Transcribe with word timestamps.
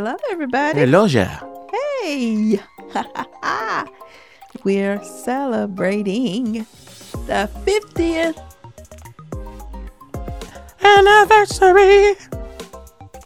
Hello, 0.00 0.16
everybody. 0.30 0.78
Hello, 0.80 1.04
yeah. 1.04 1.40
Hey. 2.00 2.58
We're 4.64 5.04
celebrating 5.04 6.64
the 7.28 7.50
50th. 7.68 8.40
Anniversary. 10.82 12.14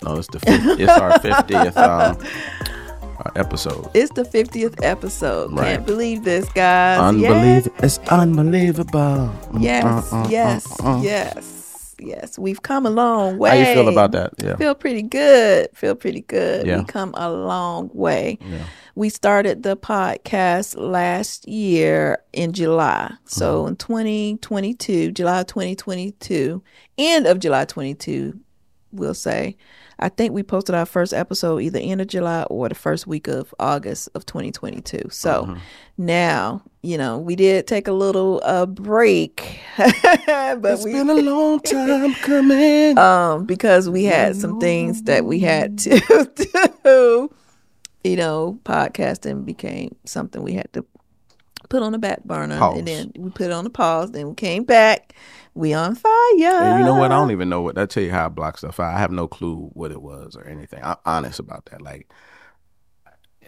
No, 0.03 0.17
it's 0.17 0.27
the 0.27 0.41
50, 0.41 0.83
it's 0.83 0.91
our 0.91 1.13
50th 1.21 1.77
um, 1.77 2.19
uh, 3.21 3.31
episode. 3.37 3.89
It's 3.95 4.13
the 4.15 4.25
50th 4.25 4.83
episode. 4.83 5.53
Right. 5.53 5.75
Can't 5.77 5.87
believe 5.87 6.25
this, 6.25 6.49
guys. 6.55 6.99
Unbelievable. 6.99 7.77
It's 7.85 7.99
unbelievable. 8.11 9.33
Yes, 9.61 10.13
Uh, 10.13 10.17
uh, 10.17 10.29
yes, 10.29 10.81
uh, 10.81 10.97
uh. 10.97 11.01
yes, 11.03 11.54
We've 12.39 12.63
come 12.63 12.87
a 12.87 12.91
long 12.91 13.39
way. 13.39 13.51
How 13.51 13.69
you 13.69 13.75
feel 13.75 13.89
about 13.89 14.13
that? 14.13 14.33
Yeah. 14.43 14.57
Feel 14.57 14.75
pretty 14.75 15.03
good. 15.03 15.69
Feel 15.75 15.95
pretty 15.95 16.23
good. 16.23 16.67
Yeah. 16.67 16.79
We 16.79 16.85
come 16.85 17.13
a 17.17 17.31
long 17.31 17.91
way. 17.93 18.39
Yeah. 18.41 18.65
We 18.97 19.09
started 19.09 19.63
the 19.65 19.77
podcast 19.77 20.77
last 20.79 21.49
year 21.49 22.19
in 22.33 22.53
July. 22.53 23.13
So 23.25 23.61
Mm-hmm. 23.65 23.69
in 23.69 23.77
2022, 23.77 25.13
July 25.13 25.43
2022, 25.45 26.63
end 26.99 27.27
of 27.27 27.39
July 27.41 27.65
22, 27.65 28.39
we'll 28.95 29.15
say. 29.15 29.57
I 30.01 30.09
think 30.09 30.33
we 30.33 30.43
posted 30.43 30.75
our 30.75 30.87
first 30.87 31.15
episode 31.15 31.59
either 31.63 31.79
end 31.81 32.01
of 32.01 32.09
July 32.09 32.43
or 32.51 32.69
the 32.69 32.75
first 32.75 33.07
week 33.07 33.29
of 33.29 33.55
August 33.61 34.09
of 34.17 34.27
2022. 34.27 35.09
So 35.11 35.45
Mm-hmm. 35.45 35.59
now, 35.99 36.63
you 36.83 36.99
know, 36.99 37.19
we 37.19 37.37
did 37.37 37.69
take 37.69 37.87
a 37.87 37.93
little 37.93 38.41
uh, 38.45 38.67
break, 38.67 39.61
but 39.77 40.65
It's 40.65 40.85
we 40.85 40.93
been 40.93 41.11
a 41.11 41.15
long 41.15 41.61
time 41.61 42.13
coming. 42.15 42.99
um 42.99 43.45
because 43.47 43.89
we 43.89 44.03
had 44.05 44.35
some 44.35 44.59
things 44.61 45.03
that 45.05 45.25
we 45.25 45.39
had 45.39 45.79
to 45.79 46.01
do 46.85 47.31
you 48.03 48.17
know 48.17 48.59
podcasting 48.65 49.45
became 49.45 49.95
something 50.05 50.43
we 50.43 50.53
had 50.55 50.71
to 50.73 50.85
put 51.75 51.83
on 51.83 51.93
the 51.93 51.99
back 51.99 52.23
burner 52.25 52.59
Pause. 52.59 52.79
and 52.79 52.87
then 52.89 53.13
we 53.19 53.31
put 53.31 53.47
it 53.47 53.53
on 53.53 53.65
the 53.65 53.71
pause 53.71 54.13
then 54.13 54.29
we 54.29 54.35
came 54.35 54.65
back 54.65 55.15
we 55.55 55.73
on 55.73 55.95
fire 55.95 56.11
And 56.41 56.79
you 56.79 56.85
know 56.85 56.95
what? 56.97 57.13
I 57.13 57.17
don't 57.17 57.31
even 57.31 57.49
know 57.49 57.63
what. 57.63 57.79
I 57.79 57.87
tell 57.87 58.03
you 58.03 58.11
how 58.11 58.27
I 58.27 58.29
block 58.29 58.59
stuff 58.59 58.79
out. 58.81 58.95
I 58.95 58.99
have 58.99 59.13
no 59.13 59.27
clue 59.29 59.71
what 59.73 59.91
it 59.93 60.03
was 60.03 60.37
or 60.37 60.45
anything. 60.45 60.81
I'm 60.83 60.97
honest 61.05 61.39
about 61.39 61.67
that. 61.67 61.81
Like, 61.81 62.13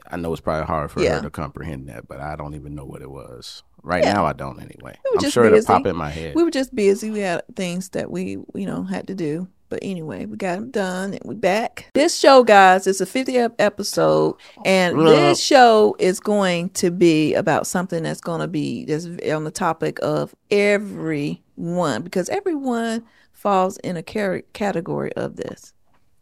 I 0.08 0.16
know 0.16 0.32
it's 0.32 0.40
probably 0.40 0.66
hard 0.66 0.90
for 0.92 1.02
Yeah. 1.02 1.16
her 1.16 1.22
to 1.22 1.30
comprehend 1.30 1.88
that, 1.88 2.06
but 2.06 2.20
I 2.20 2.36
don't 2.36 2.54
even 2.54 2.74
know 2.76 2.84
what 2.84 3.02
it 3.02 3.10
was. 3.10 3.64
Right 3.82 4.04
Yeah. 4.04 4.12
now, 4.14 4.24
I 4.26 4.34
don't 4.34 4.60
anyway. 4.60 4.96
We 5.12 5.18
I'm 5.18 5.30
sure 5.30 5.44
busy. 5.44 5.56
it'll 5.56 5.66
pop 5.66 5.86
in 5.86 5.96
my 5.96 6.10
head. 6.10 6.34
we 6.36 6.44
were 6.44 6.50
just 6.50 6.74
busy 6.74 7.10
we 7.10 7.20
had 7.20 7.42
things 7.56 7.88
that 7.90 8.10
we 8.10 8.38
you 8.54 8.66
know 8.66 8.84
had 8.84 9.06
to 9.08 9.14
do 9.14 9.48
but 9.68 9.78
anyway 9.82 10.26
we 10.26 10.36
got 10.36 10.56
them 10.56 10.70
done 10.70 11.12
and 11.12 11.22
we 11.24 11.34
back 11.34 11.90
this 11.94 12.16
show 12.18 12.44
guys 12.44 12.86
is 12.86 13.00
a 13.00 13.06
50th 13.06 13.54
episode 13.58 14.36
and 14.64 14.98
this 15.00 15.40
show 15.42 15.96
is 15.98 16.20
going 16.20 16.68
to 16.70 16.90
be 16.90 17.34
about 17.34 17.66
something 17.66 18.02
that's 18.04 18.20
going 18.20 18.40
to 18.40 18.48
be 18.48 18.84
just 18.86 19.08
on 19.24 19.44
the 19.44 19.50
topic 19.50 19.98
of 20.02 20.34
everyone 20.50 22.02
because 22.02 22.28
everyone 22.28 23.04
falls 23.32 23.76
in 23.78 23.96
a 23.96 24.02
category 24.02 25.12
of 25.14 25.36
this 25.36 25.72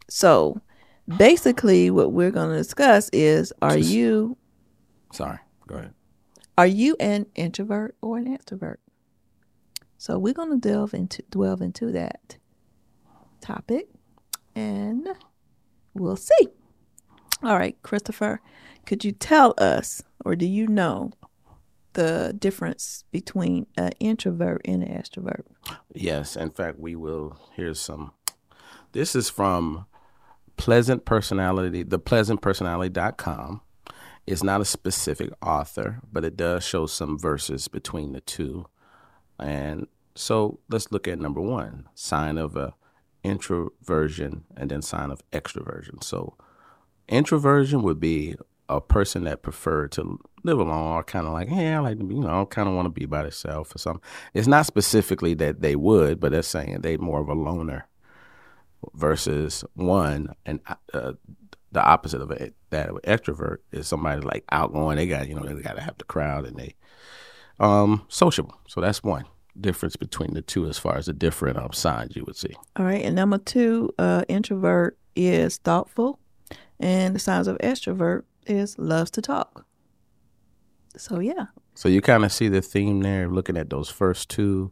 so 0.09 0.59
basically 1.17 1.89
what 1.89 2.11
we're 2.11 2.31
going 2.31 2.49
to 2.49 2.57
discuss 2.57 3.09
is 3.13 3.53
are 3.61 3.77
Just- 3.77 3.89
you 3.89 4.37
Sorry. 5.13 5.37
Go 5.67 5.75
ahead. 5.75 5.93
are 6.57 6.67
you 6.67 6.95
an 6.99 7.25
introvert 7.35 7.95
or 8.01 8.17
an 8.17 8.25
extrovert? 8.37 8.77
So 9.97 10.19
we're 10.19 10.33
going 10.33 10.51
to 10.51 10.57
delve 10.69 10.93
into 10.93 11.23
delve 11.29 11.61
into 11.61 11.91
that 11.93 12.37
topic, 13.41 13.87
and 14.55 15.07
we'll 15.93 16.15
see. 16.15 16.47
All 17.43 17.57
right, 17.57 17.77
Christopher, 17.83 18.41
could 18.85 19.03
you 19.03 19.11
tell 19.11 19.53
us, 19.57 20.03
or 20.23 20.35
do 20.35 20.45
you 20.45 20.67
know, 20.67 21.11
the 21.93 22.35
difference 22.37 23.03
between 23.11 23.67
an 23.77 23.91
introvert 23.99 24.61
and 24.65 24.83
an 24.83 24.89
extrovert? 24.89 25.43
Yes, 25.93 26.35
in 26.35 26.51
fact, 26.51 26.79
we 26.79 26.95
will. 26.95 27.37
Here's 27.53 27.79
some. 27.79 28.11
This 28.91 29.15
is 29.15 29.29
from 29.29 29.85
Pleasant 30.57 31.05
Personality, 31.05 31.83
the 31.83 31.99
pleasantpersonality.com. 31.99 33.61
It's 34.27 34.43
not 34.43 34.61
a 34.61 34.65
specific 34.65 35.31
author, 35.41 35.99
but 36.11 36.23
it 36.25 36.35
does 36.35 36.63
show 36.63 36.85
some 36.87 37.19
verses 37.19 37.67
between 37.67 38.13
the 38.13 38.21
two. 38.21 38.65
And 39.39 39.87
so 40.15 40.59
let's 40.69 40.91
look 40.91 41.07
at 41.07 41.19
number 41.19 41.41
one 41.41 41.87
sign 41.93 42.37
of 42.37 42.55
a 42.55 42.73
introversion 43.25 44.45
and 44.55 44.69
then 44.69 44.81
sign 44.81 45.11
of 45.11 45.21
extroversion. 45.31 46.03
So 46.03 46.35
introversion 47.07 47.81
would 47.83 47.99
be 47.99 48.35
a 48.69 48.81
person 48.81 49.25
that 49.25 49.43
preferred 49.43 49.91
to 49.93 50.19
live 50.43 50.59
alone 50.59 50.93
or 50.93 51.03
kind 51.03 51.27
of 51.27 51.33
like, 51.33 51.47
hey, 51.47 51.73
I 51.73 51.79
like 51.79 51.97
to 51.99 52.03
be, 52.03 52.15
you 52.15 52.21
know, 52.21 52.41
I 52.41 52.45
kind 52.45 52.67
of 52.67 52.75
want 52.75 52.87
to 52.87 52.89
be 52.89 53.05
by 53.05 53.23
themselves 53.23 53.75
or 53.75 53.77
something. 53.77 54.01
It's 54.33 54.47
not 54.47 54.65
specifically 54.65 55.33
that 55.35 55.61
they 55.61 55.75
would, 55.75 56.19
but 56.19 56.31
they're 56.31 56.41
saying 56.41 56.81
they 56.81 56.97
more 56.97 57.21
of 57.21 57.29
a 57.29 57.33
loner 57.33 57.87
versus 58.93 59.63
one 59.73 60.33
and 60.45 60.59
uh, 60.93 61.13
the 61.71 61.83
opposite 61.83 62.21
of 62.21 62.31
it. 62.31 62.55
That 62.71 62.89
extrovert 62.89 63.57
is 63.71 63.87
somebody 63.87 64.21
like 64.21 64.43
outgoing. 64.51 64.97
They 64.97 65.07
got, 65.07 65.27
you 65.27 65.35
know, 65.35 65.43
they 65.43 65.61
got 65.61 65.75
to 65.75 65.81
have 65.81 65.97
the 65.97 66.05
crowd 66.05 66.45
and 66.45 66.57
they 66.57 66.75
um 67.59 68.05
sociable. 68.09 68.59
So 68.67 68.81
that's 68.81 69.01
one 69.01 69.25
difference 69.59 69.95
between 69.95 70.33
the 70.33 70.41
two 70.41 70.67
as 70.67 70.77
far 70.77 70.97
as 70.97 71.05
the 71.05 71.13
different 71.13 71.57
um, 71.57 71.71
signs 71.73 72.15
you 72.15 72.23
would 72.25 72.35
see. 72.35 72.53
All 72.75 72.85
right, 72.85 73.03
and 73.03 73.15
number 73.15 73.37
two, 73.37 73.93
uh, 73.97 74.23
introvert 74.27 74.97
is 75.15 75.57
thoughtful, 75.57 76.19
and 76.79 77.15
the 77.15 77.19
signs 77.19 77.47
of 77.47 77.57
extrovert 77.59 78.23
is 78.45 78.77
loves 78.77 79.11
to 79.11 79.21
talk. 79.21 79.65
So 80.97 81.19
yeah, 81.19 81.47
So 81.73 81.89
you 81.89 82.01
kind 82.01 82.23
of 82.23 82.31
see 82.31 82.47
the 82.47 82.61
theme 82.61 83.01
there, 83.01 83.29
looking 83.29 83.57
at 83.57 83.69
those 83.69 83.89
first 83.89 84.29
two. 84.29 84.71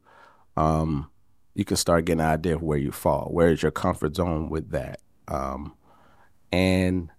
Um, 0.56 1.10
you 1.56 1.66
can 1.66 1.78
start 1.78 2.06
getting 2.06 2.22
an 2.22 2.28
idea 2.28 2.56
of 2.56 2.64
where 2.64 2.78
you 2.78 2.92
fall. 2.92 3.28
Where 3.32 3.50
is 3.50 3.62
your 3.62 3.72
comfort 3.72 4.16
zone 4.16 4.50
with 4.50 4.72
that? 4.72 5.00
Um, 5.28 5.74
and 6.52 7.10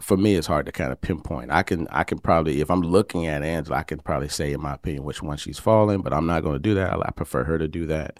for 0.00 0.16
me, 0.16 0.34
it's 0.34 0.46
hard 0.46 0.66
to 0.66 0.72
kind 0.72 0.92
of 0.92 1.00
pinpoint. 1.00 1.50
I 1.50 1.62
can, 1.62 1.86
I 1.90 2.04
can 2.04 2.18
probably, 2.18 2.60
if 2.60 2.70
I'm 2.70 2.82
looking 2.82 3.26
at 3.26 3.42
Angela, 3.42 3.78
I 3.78 3.82
can 3.82 3.98
probably 3.98 4.28
say, 4.28 4.52
in 4.52 4.60
my 4.60 4.74
opinion, 4.74 5.04
which 5.04 5.22
one 5.22 5.36
she's 5.36 5.58
falling. 5.58 6.00
But 6.02 6.12
I'm 6.12 6.26
not 6.26 6.42
going 6.42 6.54
to 6.54 6.58
do 6.58 6.74
that. 6.74 6.94
I 6.94 7.10
prefer 7.10 7.44
her 7.44 7.58
to 7.58 7.68
do 7.68 7.86
that. 7.86 8.18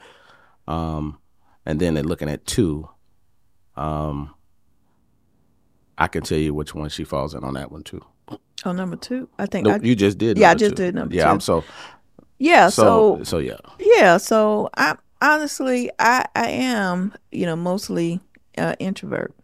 Um, 0.67 1.19
and 1.65 1.81
then 1.81 1.97
in 1.97 2.07
looking 2.07 2.29
at 2.29 2.47
two, 2.47 2.89
um, 3.77 4.35
I 5.97 6.07
can 6.07 6.23
tell 6.23 6.39
you 6.39 6.55
which 6.55 6.75
one 6.75 6.89
she 6.89 7.05
falls 7.05 7.35
in 7.35 7.43
on 7.45 7.55
that 7.55 7.73
one 7.73 7.83
too. 7.83 8.05
oh 8.65 8.73
number 8.73 8.97
two, 8.97 9.29
I 9.39 9.47
think 9.47 9.67
No, 9.67 9.75
I, 9.75 9.79
you 9.83 9.95
just 9.97 10.19
did. 10.19 10.39
Yeah, 10.39 10.51
I 10.51 10.55
just 10.55 10.77
two. 10.77 10.83
did 10.85 10.95
number 10.95 11.15
Yeah, 11.15 11.25
two. 11.25 11.31
I'm 11.31 11.41
so 11.41 11.65
yeah. 12.39 12.69
so 12.69 13.19
so 13.19 13.25
so 13.25 13.39
yeah. 13.39 13.57
Yeah, 13.81 14.17
so 14.19 14.69
I 14.77 14.97
honestly 15.21 15.91
I 15.99 16.25
I 16.35 16.49
am, 16.49 17.15
you 17.33 17.47
know, 17.47 17.57
mostly 17.57 18.21
uh, 18.57 18.75
introvert. 18.79 19.35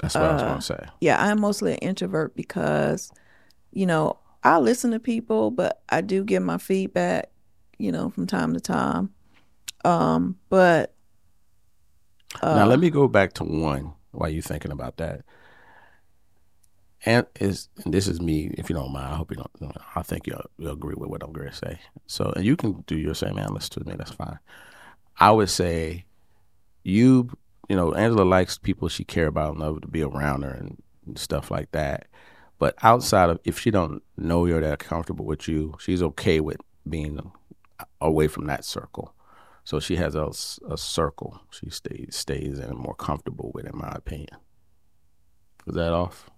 That's 0.00 0.14
what 0.14 0.24
I 0.24 0.32
was 0.34 0.42
Uh, 0.42 0.46
gonna 0.46 0.60
say. 0.62 0.86
Yeah, 1.00 1.22
I'm 1.22 1.40
mostly 1.40 1.72
an 1.72 1.78
introvert 1.78 2.36
because, 2.36 3.10
you 3.72 3.86
know, 3.86 4.18
I 4.42 4.58
listen 4.58 4.90
to 4.92 5.00
people, 5.00 5.50
but 5.50 5.82
I 5.88 6.00
do 6.00 6.22
get 6.24 6.42
my 6.42 6.58
feedback, 6.58 7.30
you 7.78 7.90
know, 7.90 8.10
from 8.10 8.26
time 8.26 8.54
to 8.54 8.60
time. 8.60 9.10
Um, 9.84 10.36
but 10.48 10.94
uh, 12.42 12.54
now 12.54 12.66
let 12.66 12.78
me 12.78 12.90
go 12.90 13.08
back 13.08 13.32
to 13.34 13.44
one 13.44 13.92
while 14.12 14.28
you're 14.28 14.42
thinking 14.42 14.72
about 14.72 14.98
that. 14.98 15.22
And 17.04 17.24
is 17.38 17.68
and 17.84 17.94
this 17.94 18.08
is 18.08 18.20
me, 18.20 18.52
if 18.58 18.68
you 18.68 18.74
don't 18.74 18.92
mind. 18.92 19.12
I 19.12 19.16
hope 19.16 19.30
you 19.30 19.36
don't. 19.36 19.76
I 19.94 20.02
think 20.02 20.26
you'll, 20.26 20.42
you'll 20.58 20.72
agree 20.72 20.94
with 20.96 21.08
what 21.08 21.22
I'm 21.22 21.32
going 21.32 21.48
to 21.48 21.54
say. 21.54 21.78
So, 22.06 22.32
and 22.34 22.44
you 22.44 22.56
can 22.56 22.82
do 22.86 22.96
your 22.96 23.14
same 23.14 23.36
analysis 23.38 23.68
to 23.70 23.84
me. 23.84 23.94
That's 23.96 24.10
fine. 24.10 24.38
I 25.18 25.30
would 25.30 25.50
say, 25.50 26.04
you, 26.82 27.30
you 27.68 27.76
know, 27.76 27.94
Angela 27.94 28.22
likes 28.24 28.58
people 28.58 28.88
she 28.88 29.04
care 29.04 29.26
about 29.26 29.52
and 29.52 29.60
love 29.60 29.80
to 29.82 29.88
be 29.88 30.02
around 30.02 30.42
her 30.42 30.50
and, 30.50 30.82
and 31.06 31.18
stuff 31.18 31.50
like 31.50 31.72
that. 31.72 32.06
But 32.58 32.74
outside 32.82 33.28
of 33.30 33.38
if 33.44 33.58
she 33.58 33.70
don't 33.70 34.02
know 34.16 34.46
you're 34.46 34.60
that 34.60 34.78
comfortable 34.78 35.24
with 35.26 35.46
you, 35.48 35.74
she's 35.78 36.02
okay 36.02 36.40
with 36.40 36.56
being 36.88 37.20
away 38.00 38.28
from 38.28 38.46
that 38.46 38.64
circle. 38.64 39.14
So 39.64 39.80
she 39.80 39.96
has 39.96 40.14
a, 40.14 40.30
a 40.70 40.78
circle 40.78 41.40
she 41.50 41.68
stays 41.70 42.14
stays 42.14 42.58
in 42.58 42.64
and 42.66 42.78
more 42.78 42.94
comfortable 42.94 43.50
with, 43.52 43.66
in 43.66 43.76
my 43.76 43.90
opinion. 43.94 44.28
Is 45.66 45.74
that 45.74 45.92
off? 45.92 46.30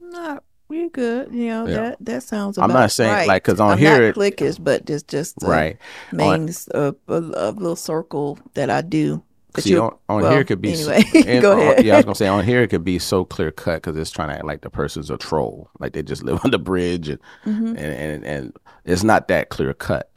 not 0.00 0.42
we 0.68 0.88
good. 0.88 1.32
You 1.34 1.48
know 1.48 1.66
Yeah. 1.66 1.74
that 1.74 1.96
that 2.00 2.22
sounds. 2.22 2.56
I'm 2.58 2.72
not 2.72 2.90
saying, 2.90 3.12
right. 3.12 3.28
like, 3.28 3.44
'cause 3.44 3.60
on 3.60 3.72
I'm 3.72 3.78
here 3.78 3.92
not 3.92 4.02
it- 4.02 4.14
cliquish, 4.16 4.58
but 4.62 4.86
just 4.86 5.06
just 5.08 5.42
uh, 5.44 5.48
right. 5.48 5.76
main 6.12 6.48
a, 6.72 6.94
a, 7.08 7.14
a 7.14 7.50
little 7.52 7.76
circle 7.76 8.38
that 8.54 8.70
I 8.70 8.80
do. 8.80 9.22
But 9.54 9.64
See, 9.64 9.76
on, 9.78 9.94
on 10.08 10.22
well, 10.22 10.30
here 10.30 10.40
it 10.40 10.46
could 10.46 10.62
be. 10.62 10.72
anyway. 10.72 11.02
and 11.26 11.42
Go 11.42 11.52
on- 11.52 11.58
ahead. 11.60 11.84
yeah, 11.84 11.94
I 11.94 11.96
was 11.96 12.04
gonna 12.06 12.14
say 12.14 12.26
on 12.28 12.44
here 12.44 12.62
it 12.62 12.68
could 12.68 12.84
be 12.84 12.98
so 12.98 13.24
clear 13.24 13.50
cut 13.50 13.82
because 13.82 13.96
it's 13.98 14.10
trying 14.10 14.28
to 14.30 14.34
act 14.36 14.44
like 14.46 14.62
the 14.62 14.70
person's 14.70 15.10
a 15.10 15.18
troll, 15.18 15.68
like 15.78 15.92
they 15.92 16.02
just 16.02 16.22
live 16.24 16.40
on 16.44 16.50
the 16.52 16.58
bridge, 16.58 17.08
and 17.08 17.18
Mm-hmm. 17.44 17.66
and, 17.66 17.78
and 17.78 18.24
and 18.24 18.56
it's 18.84 19.04
not 19.04 19.28
that 19.28 19.50
clear 19.50 19.74
cut. 19.74 20.10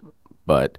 But 0.46 0.78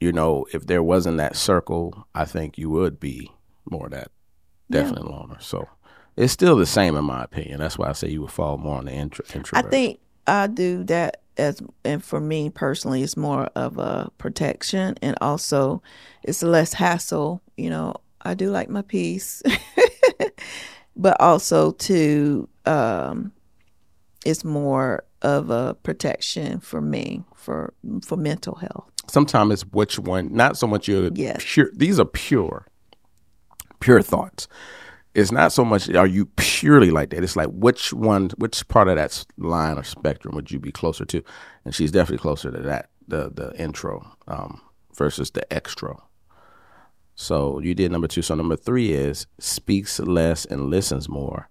you 0.00 0.12
know, 0.12 0.46
if 0.52 0.66
there 0.66 0.82
wasn't 0.82 1.16
that 1.18 1.36
circle, 1.36 2.06
I 2.14 2.24
think 2.24 2.58
you 2.58 2.70
would 2.70 3.00
be 3.00 3.30
more 3.70 3.88
that 3.88 4.08
definitely 4.70 5.10
loner. 5.10 5.38
So 5.40 5.68
it's 6.16 6.32
still 6.32 6.56
the 6.56 6.66
same 6.66 6.96
in 6.96 7.04
my 7.04 7.24
opinion. 7.24 7.60
That's 7.60 7.78
why 7.78 7.88
I 7.88 7.92
say 7.92 8.08
you 8.08 8.20
would 8.22 8.30
fall 8.30 8.58
more 8.58 8.78
on 8.78 8.84
the 8.86 8.92
intro, 8.92 9.24
introvert. 9.34 9.66
I 9.66 9.68
think 9.70 10.00
I 10.26 10.46
do 10.48 10.84
that 10.84 11.22
as, 11.38 11.60
and 11.84 12.02
for 12.02 12.20
me 12.20 12.50
personally, 12.50 13.02
it's 13.02 13.16
more 13.16 13.44
of 13.54 13.78
a 13.78 14.10
protection, 14.18 14.96
and 15.02 15.16
also 15.20 15.82
it's 16.22 16.42
less 16.42 16.72
hassle. 16.72 17.42
You 17.56 17.70
know, 17.70 17.94
I 18.22 18.34
do 18.34 18.50
like 18.50 18.68
my 18.70 18.82
peace, 18.82 19.42
but 20.96 21.20
also 21.20 21.72
to 21.72 22.48
um, 22.64 23.32
it's 24.24 24.44
more 24.44 25.04
of 25.22 25.50
a 25.50 25.74
protection 25.82 26.60
for 26.60 26.80
me 26.80 27.24
for 27.34 27.72
for 28.04 28.16
mental 28.16 28.56
health. 28.56 28.90
sometimes 29.08 29.52
it's 29.52 29.62
which 29.72 29.98
one. 29.98 30.32
Not 30.34 30.56
so 30.56 30.66
much 30.66 30.88
your 30.88 31.10
Yes. 31.14 31.42
pure. 31.44 31.70
These 31.74 31.98
are 32.00 32.04
pure, 32.04 32.66
pure 33.80 34.02
thoughts. 34.02 34.48
It's 35.16 35.32
not 35.32 35.50
so 35.50 35.64
much 35.64 35.88
are 35.88 36.06
you 36.06 36.26
purely 36.36 36.90
like 36.90 37.08
that. 37.08 37.24
It's 37.24 37.36
like 37.36 37.48
which 37.48 37.94
one, 37.94 38.28
which 38.36 38.68
part 38.68 38.88
of 38.88 38.96
that 38.96 39.24
line 39.38 39.78
or 39.78 39.82
spectrum 39.82 40.34
would 40.34 40.50
you 40.50 40.58
be 40.58 40.70
closer 40.70 41.06
to? 41.06 41.22
And 41.64 41.74
she's 41.74 41.90
definitely 41.90 42.20
closer 42.20 42.50
to 42.50 42.60
that, 42.60 42.90
the 43.08 43.30
the 43.32 43.58
intro 43.58 44.14
um, 44.28 44.60
versus 44.94 45.30
the 45.30 45.46
extro. 45.50 46.02
So 47.14 47.60
you 47.60 47.74
did 47.74 47.90
number 47.90 48.08
two. 48.08 48.20
So 48.20 48.34
number 48.34 48.56
three 48.56 48.92
is 48.92 49.26
speaks 49.38 49.98
less 50.00 50.44
and 50.44 50.68
listens 50.68 51.08
more, 51.08 51.48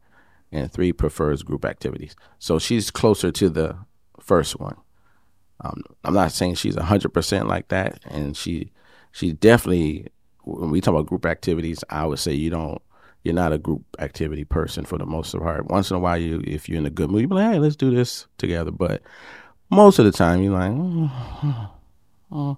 and 0.51 0.71
three 0.71 0.93
prefers 0.93 1.41
group 1.41 1.65
activities. 1.65 2.15
So 2.37 2.59
she's 2.59 2.91
closer 2.91 3.31
to 3.31 3.49
the 3.49 3.79
first 4.19 4.59
one. 4.59 4.77
Um, 5.61 5.81
I'm 6.03 6.13
not 6.13 6.33
saying 6.33 6.55
she's 6.55 6.75
hundred 6.75 7.15
percent 7.15 7.47
like 7.47 7.69
that, 7.69 7.97
and 8.05 8.37
she 8.37 8.71
she 9.11 9.33
definitely 9.33 10.09
when 10.43 10.69
we 10.69 10.81
talk 10.81 10.93
about 10.93 11.07
group 11.07 11.25
activities, 11.25 11.83
I 11.89 12.05
would 12.05 12.19
say 12.19 12.33
you 12.33 12.51
don't 12.51 12.79
you're 13.25 13.33
not 13.33 13.51
a 13.51 13.57
group 13.57 13.83
activity 13.99 14.45
person 14.45 14.85
for 14.85 14.97
the 14.99 15.05
most 15.05 15.33
of 15.33 15.41
part. 15.41 15.65
Once 15.65 15.89
in 15.89 15.97
a 15.97 15.99
while, 15.99 16.17
you 16.17 16.41
if 16.45 16.69
you're 16.69 16.77
in 16.77 16.85
a 16.85 16.91
good 16.91 17.09
mood, 17.09 17.21
you 17.21 17.27
be 17.27 17.35
like, 17.35 17.53
hey, 17.53 17.59
let's 17.59 17.75
do 17.75 17.89
this 17.89 18.27
together. 18.37 18.69
But 18.71 19.01
most 19.71 19.97
of 19.97 20.05
the 20.05 20.11
time, 20.11 20.43
you're 20.43 20.53
like, 20.53 20.71
mm, 20.71 22.57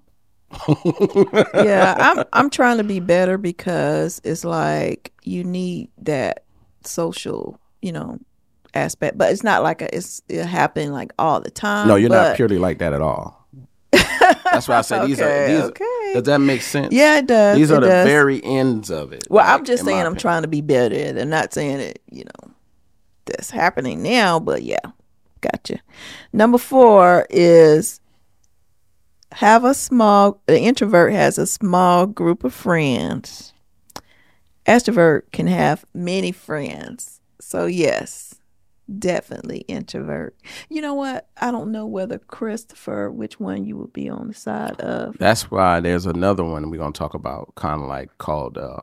yeah, 1.66 1.96
I'm 2.00 2.26
I'm 2.34 2.50
trying 2.50 2.78
to 2.78 2.84
be 2.84 3.00
better 3.00 3.38
because 3.38 4.20
it's 4.26 4.44
like 4.44 5.14
you 5.24 5.46
need 5.46 5.90
that 6.00 6.44
social, 6.84 7.60
you 7.82 7.94
know, 7.94 8.20
aspect. 8.74 9.18
But 9.18 9.32
it's 9.32 9.44
not 9.44 9.64
like 9.64 9.82
a, 9.82 9.96
it's 9.96 10.22
it 10.28 10.46
happening 10.46 10.92
like 10.92 11.14
all 11.18 11.40
the 11.40 11.50
time. 11.50 11.88
no, 11.88 11.96
you're 11.96 12.10
not 12.10 12.36
purely 12.36 12.58
like 12.58 12.80
that 12.80 12.92
at 12.92 13.02
all. 13.02 13.47
That's 13.92 14.68
why 14.68 14.78
I 14.78 14.82
say 14.82 15.06
these 15.08 15.20
are 15.22 15.26
Okay, 15.30 15.54
these. 15.56 15.64
okay. 15.64 16.12
Does 16.14 16.24
that 16.24 16.40
make 16.40 16.62
sense? 16.62 16.94
Yeah, 16.94 17.18
it 17.20 17.28
does. 17.28 17.58
These 17.58 17.72
it 17.72 17.78
are 17.78 17.82
the 17.82 17.88
does. 17.88 18.08
very 18.08 18.44
ends 18.44 18.90
of 18.90 19.14
it. 19.14 19.26
Well, 19.30 19.46
like, 19.46 19.54
I'm 19.60 19.66
just 19.66 19.86
saying 19.86 19.98
I'm 20.00 20.06
opinion. 20.08 20.20
trying 20.22 20.42
to 20.44 20.48
be 20.48 20.62
better. 20.62 21.20
I'm 21.20 21.30
not 21.30 21.54
saying 21.54 21.80
it, 21.80 22.02
you 22.12 22.24
know, 22.26 22.52
that's 23.26 23.50
happening 23.50 24.02
now, 24.04 24.40
but 24.40 24.64
yeah, 24.64 24.80
gotcha. 25.42 25.80
Number 26.34 26.58
four 26.58 27.28
is 27.30 28.00
have 29.34 29.64
a 29.64 29.74
small, 29.74 30.42
the 30.48 30.60
introvert 30.60 31.12
has 31.14 31.38
a 31.38 31.46
small 31.48 32.06
group 32.08 32.44
of 32.44 32.54
friends. 32.54 33.54
Extrovert 34.66 35.24
can 35.32 35.48
have 35.48 35.86
many 35.94 36.32
friends. 36.32 37.22
So, 37.40 37.66
yes, 37.68 38.27
definitely 39.00 39.60
introvert. 39.68 40.36
You 40.70 40.82
know 40.82 40.94
what? 40.94 41.28
I 41.42 41.52
don't 41.52 41.72
know 41.72 41.86
whether 41.86 42.18
Christopher, 42.20 43.12
which 43.12 43.40
one 43.40 43.66
you 43.66 43.78
would 43.78 43.94
be 43.94 44.10
on 44.10 44.28
the 44.30 44.34
side 44.34 44.80
of. 44.82 45.18
That's 45.18 45.50
why 45.52 45.80
there's 45.80 46.06
another 46.06 46.44
one 46.44 46.70
we're 46.70 46.78
gonna 46.78 46.92
talk 46.94 47.14
about, 47.14 47.54
kind 47.56 47.82
of 47.82 47.88
like 47.88 48.18
called 48.18 48.58
uh, 48.58 48.80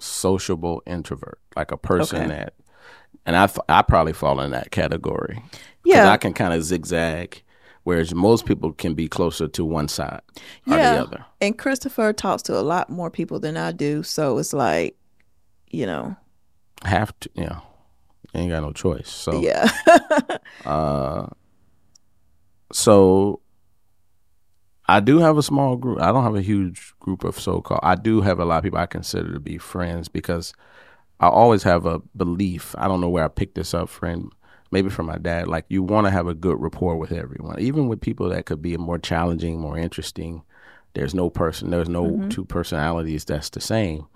sociable 0.00 0.82
introvert, 0.86 1.38
like 1.56 1.70
a 1.70 1.76
person 1.76 2.18
Okay. 2.22 2.28
that, 2.28 2.54
and 3.26 3.36
I 3.36 3.48
I 3.68 3.82
probably 3.82 4.12
fall 4.12 4.40
in 4.40 4.50
that 4.52 4.70
category. 4.70 5.42
Yeah. 5.84 6.10
I 6.10 6.16
can 6.16 6.32
kind 6.32 6.54
of 6.54 6.62
zigzag, 6.62 7.42
whereas 7.84 8.14
most 8.14 8.46
people 8.46 8.72
can 8.72 8.94
be 8.94 9.08
closer 9.08 9.48
to 9.48 9.64
one 9.64 9.88
side 9.88 10.20
or 10.66 10.76
Yeah. 10.76 10.94
the 10.94 11.02
other. 11.02 11.24
And 11.40 11.58
Christopher 11.58 12.12
talks 12.12 12.42
to 12.44 12.58
a 12.58 12.62
lot 12.62 12.88
more 12.90 13.10
people 13.10 13.38
than 13.40 13.56
I 13.56 13.72
do, 13.72 14.02
so 14.02 14.38
it's 14.38 14.52
like, 14.52 14.96
you 15.70 15.86
know, 15.86 16.16
Have 16.84 17.18
to, 17.20 17.30
you 17.34 17.44
know, 17.46 17.62
you 17.62 17.71
ain't 18.34 18.50
got 18.50 18.62
no 18.62 18.72
choice. 18.72 19.08
So 19.08 19.40
yeah. 19.40 19.70
Uh, 20.64 21.26
so 22.72 23.40
I 24.88 25.00
do 25.00 25.18
have 25.18 25.38
a 25.38 25.42
small 25.42 25.76
group. 25.76 26.00
I 26.00 26.12
don't 26.12 26.24
have 26.24 26.34
a 26.34 26.42
huge 26.42 26.94
group 27.00 27.24
of 27.24 27.38
so 27.38 27.60
called. 27.60 27.80
I 27.82 27.94
do 27.94 28.20
have 28.20 28.38
a 28.38 28.44
lot 28.44 28.58
of 28.58 28.64
people 28.64 28.78
I 28.78 28.86
consider 28.86 29.32
to 29.32 29.40
be 29.40 29.58
friends 29.58 30.08
because 30.08 30.52
I 31.20 31.28
always 31.28 31.62
have 31.62 31.86
a 31.86 32.00
belief. 32.16 32.74
I 32.78 32.88
don't 32.88 33.00
know 33.00 33.08
where 33.08 33.24
I 33.24 33.28
picked 33.28 33.54
this 33.54 33.74
up, 33.74 33.88
friend. 33.88 34.30
Maybe 34.70 34.88
from 34.88 35.06
my 35.06 35.18
dad. 35.18 35.48
Like 35.48 35.66
you 35.68 35.82
want 35.82 36.06
to 36.06 36.10
have 36.10 36.26
a 36.26 36.34
good 36.34 36.60
rapport 36.60 36.96
with 36.96 37.12
everyone, 37.12 37.60
even 37.60 37.88
with 37.88 38.00
people 38.00 38.28
that 38.30 38.46
could 38.46 38.62
be 38.62 38.76
more 38.76 38.98
challenging, 38.98 39.60
more 39.60 39.78
interesting. 39.78 40.42
There's 40.94 41.14
no 41.14 41.30
person. 41.30 41.70
There's 41.70 41.88
no 41.88 42.28
two 42.28 42.44
personalities 42.44 43.24
that's 43.24 43.50
the 43.50 43.60
same. 43.60 44.06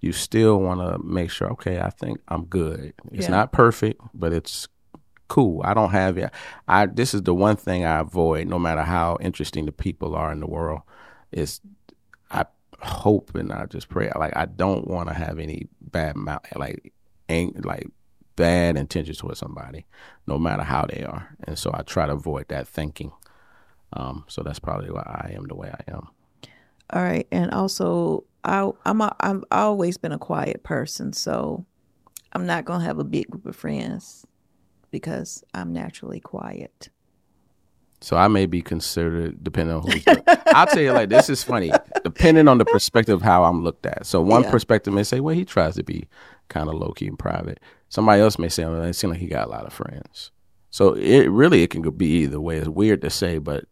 You 0.00 0.12
still 0.12 0.60
want 0.60 0.80
to 0.80 0.98
make 1.04 1.30
sure. 1.30 1.50
Okay, 1.52 1.80
I 1.80 1.90
think 1.90 2.20
I'm 2.28 2.44
good. 2.44 2.94
It's 3.12 3.24
Yeah. 3.24 3.30
not 3.30 3.52
perfect, 3.52 4.00
but 4.14 4.32
it's 4.32 4.68
cool. 5.28 5.60
I 5.64 5.74
don't 5.74 5.90
have 5.90 6.16
it. 6.18 6.30
I 6.66 6.86
this 6.86 7.14
is 7.14 7.22
the 7.22 7.34
one 7.34 7.56
thing 7.56 7.84
I 7.84 7.98
avoid, 8.00 8.46
no 8.48 8.58
matter 8.58 8.82
how 8.82 9.18
interesting 9.20 9.66
the 9.66 9.72
people 9.72 10.14
are 10.14 10.32
in 10.32 10.40
the 10.40 10.46
world. 10.46 10.82
Is 11.32 11.60
I 12.30 12.46
hope 12.80 13.34
and 13.34 13.52
I 13.52 13.66
just 13.66 13.88
pray. 13.88 14.10
Like 14.16 14.36
I 14.36 14.46
don't 14.46 14.86
want 14.86 15.08
to 15.08 15.14
have 15.14 15.38
any 15.38 15.66
bad 15.80 16.16
mouth, 16.16 16.44
like 16.56 16.92
ain't 17.28 17.64
like 17.64 17.88
bad 18.36 18.76
intentions 18.76 19.18
towards 19.18 19.40
somebody, 19.40 19.84
no 20.26 20.38
matter 20.38 20.62
how 20.62 20.86
they 20.86 21.02
are. 21.02 21.36
And 21.44 21.58
so 21.58 21.72
I 21.74 21.82
try 21.82 22.06
to 22.06 22.12
avoid 22.12 22.48
that 22.48 22.68
thinking. 22.68 23.10
Um, 23.92 24.24
so 24.28 24.42
that's 24.42 24.60
probably 24.60 24.90
why 24.90 25.02
I 25.02 25.32
am 25.34 25.48
the 25.48 25.54
way 25.56 25.70
I 25.70 25.90
am. 25.90 26.08
All 26.90 27.02
right, 27.02 27.26
and 27.32 27.50
also 27.50 28.24
I 28.44 28.70
I'm 28.84 29.00
a, 29.00 29.14
I've 29.20 29.44
always 29.50 29.98
been 29.98 30.12
a 30.12 30.18
quiet 30.18 30.62
person, 30.62 31.12
so 31.12 31.64
I'm 32.32 32.46
not 32.46 32.64
gonna 32.64 32.84
have 32.84 32.98
a 32.98 33.04
big 33.04 33.28
group 33.30 33.46
of 33.46 33.56
friends 33.56 34.26
because 34.90 35.44
I'm 35.54 35.72
naturally 35.72 36.20
quiet. 36.20 36.88
So 38.00 38.16
I 38.16 38.28
may 38.28 38.46
be 38.46 38.62
considered, 38.62 39.42
depending 39.42 39.74
on 39.76 39.82
who. 39.82 40.22
I'll 40.54 40.66
tell 40.68 40.82
you 40.82 40.92
like 40.92 41.08
this 41.08 41.28
is 41.28 41.42
funny, 41.42 41.72
depending 42.04 42.46
on 42.46 42.58
the 42.58 42.64
perspective 42.64 43.14
of 43.16 43.22
how 43.22 43.42
I'm 43.44 43.64
looked 43.64 43.86
at. 43.86 44.06
So 44.06 44.20
one 44.20 44.42
Yeah. 44.42 44.50
perspective 44.52 44.94
may 44.94 45.02
say, 45.02 45.18
well, 45.18 45.34
he 45.34 45.44
tries 45.44 45.74
to 45.76 45.82
be 45.82 46.06
kind 46.48 46.68
of 46.68 46.76
low 46.76 46.92
key 46.92 47.08
and 47.08 47.18
private. 47.18 47.58
Somebody 47.88 48.22
else 48.22 48.38
may 48.38 48.48
say, 48.48 48.64
well, 48.66 48.82
it 48.82 48.92
seems 48.94 49.12
like 49.12 49.20
he 49.20 49.26
got 49.26 49.48
a 49.48 49.50
lot 49.50 49.66
of 49.66 49.72
friends. 49.72 50.30
So 50.70 50.92
it 50.92 51.26
really 51.26 51.64
it 51.64 51.70
can 51.70 51.82
be 51.90 52.06
either 52.22 52.40
way. 52.40 52.58
It's 52.58 52.68
weird 52.68 53.00
to 53.02 53.10
say, 53.10 53.38
but 53.38 53.64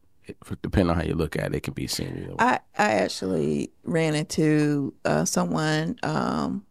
depending 0.62 0.90
on 0.90 0.96
how 0.96 1.02
you 1.02 1.14
look 1.14 1.36
at 1.36 1.46
it, 1.46 1.56
it 1.56 1.62
can 1.62 1.74
be 1.74 1.86
seen 1.86 2.08
either 2.16 2.30
way. 2.30 2.36
I 2.38 2.60
I 2.76 2.90
actually 2.92 3.72
ran 3.84 4.14
into 4.14 4.94
uh, 5.04 5.24
someone 5.24 5.96
um, 6.02 6.64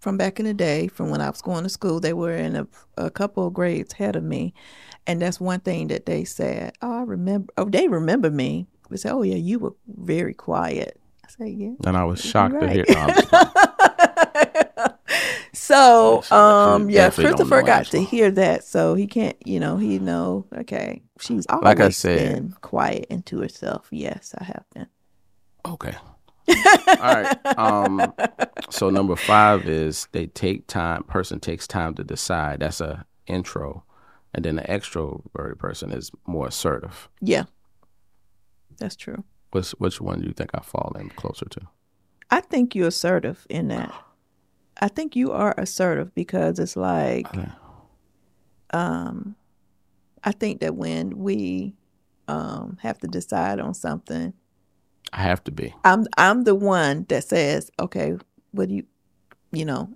from 0.00 0.16
back 0.16 0.38
in 0.38 0.46
the 0.46 0.54
day, 0.54 0.88
from 0.88 1.10
when 1.10 1.20
I 1.20 1.30
was 1.30 1.42
going 1.42 1.64
to 1.64 1.68
school. 1.68 2.00
They 2.00 2.12
were 2.12 2.34
in 2.34 2.56
a, 2.56 2.66
a 2.96 3.10
couple 3.10 3.46
of 3.46 3.54
grades 3.54 3.92
ahead 3.92 4.16
of 4.16 4.24
me, 4.24 4.54
and 5.06 5.20
that's 5.20 5.40
one 5.40 5.60
thing 5.60 5.88
that 5.88 6.06
they 6.06 6.24
said. 6.24 6.74
Oh, 6.82 7.00
I 7.00 7.02
remember. 7.02 7.52
Oh, 7.56 7.64
they 7.66 7.88
remember 7.88 8.30
me. 8.30 8.66
They 8.90 8.96
said, 8.96 9.12
"Oh 9.12 9.22
yeah, 9.22 9.36
you 9.36 9.58
were 9.58 9.74
very 9.86 10.34
quiet." 10.34 11.00
I 11.24 11.28
said, 11.28 11.48
"Yeah." 11.48 11.72
and 11.84 11.96
I 11.96 12.04
was 12.04 12.20
shocked 12.20 12.60
to 12.60 12.68
hear. 12.68 12.84
No, 12.94 13.00
I'm 13.00 13.14
just 13.14 13.28
playing. 13.28 13.46
so 15.52 16.22
um 16.30 16.90
yeah 16.90 17.10
christopher 17.10 17.62
got 17.62 17.86
to 17.86 18.00
hear 18.00 18.30
that 18.30 18.62
so 18.62 18.94
he 18.94 19.06
can't 19.06 19.36
you 19.46 19.58
know 19.58 19.78
he 19.78 19.98
know 19.98 20.46
okay 20.54 21.02
she's 21.20 21.46
always 21.48 21.64
Like 21.64 21.80
I 21.80 21.88
said- 21.90 22.34
been 22.34 22.54
quiet 22.60 23.06
into 23.10 23.40
herself 23.40 23.88
yes 23.90 24.34
i 24.38 24.44
have 24.44 24.64
been 24.74 24.86
Okay. 25.64 25.94
All 26.48 26.54
right. 27.00 27.46
Um, 27.58 28.14
so 28.70 28.88
number 28.88 29.16
five 29.16 29.68
is 29.68 30.06
they 30.12 30.26
take 30.28 30.68
time. 30.68 31.02
Person 31.02 31.40
takes 31.40 31.66
time 31.66 31.94
to 31.96 32.04
decide. 32.04 32.60
That's 32.60 32.80
a 32.80 33.04
intro, 33.26 33.82
and 34.32 34.44
then 34.44 34.54
the 34.54 34.62
extroverted 34.62 35.58
person 35.58 35.90
is 35.90 36.12
more 36.24 36.46
assertive. 36.46 37.08
yeah 37.20 37.46
that's 38.78 38.94
true 38.94 39.24
Which 39.50 39.70
which 39.72 40.00
one 40.00 40.20
do 40.20 40.28
you 40.28 40.32
think 40.34 40.50
I 40.54 40.60
fall 40.60 40.94
in 41.00 41.08
closer 41.10 41.46
to? 41.46 41.60
i 42.30 42.40
think 42.40 42.76
you're 42.76 42.88
assertive 42.88 43.44
in 43.50 43.66
that 43.68 43.92
i 44.80 44.86
think 44.86 45.16
you 45.16 45.32
are 45.32 45.54
assertive 45.58 46.14
because 46.14 46.60
it's 46.60 46.76
like 46.76 47.26
um 48.72 49.34
i 50.26 50.32
think 50.32 50.60
that 50.60 50.74
when 50.74 51.16
we 51.18 51.72
um 52.28 52.76
have 52.82 52.98
to 52.98 53.06
decide 53.06 53.58
on 53.60 53.72
something 53.72 54.32
I 55.12 55.22
have 55.22 55.42
to 55.44 55.50
be. 55.52 55.72
i'm 55.84 56.06
i'm 56.18 56.42
the 56.44 56.54
one 56.54 57.06
that 57.08 57.24
says 57.24 57.70
okay 57.80 58.16
what 58.50 58.68
do 58.68 58.74
you 58.74 58.84
you 59.52 59.64
know 59.64 59.88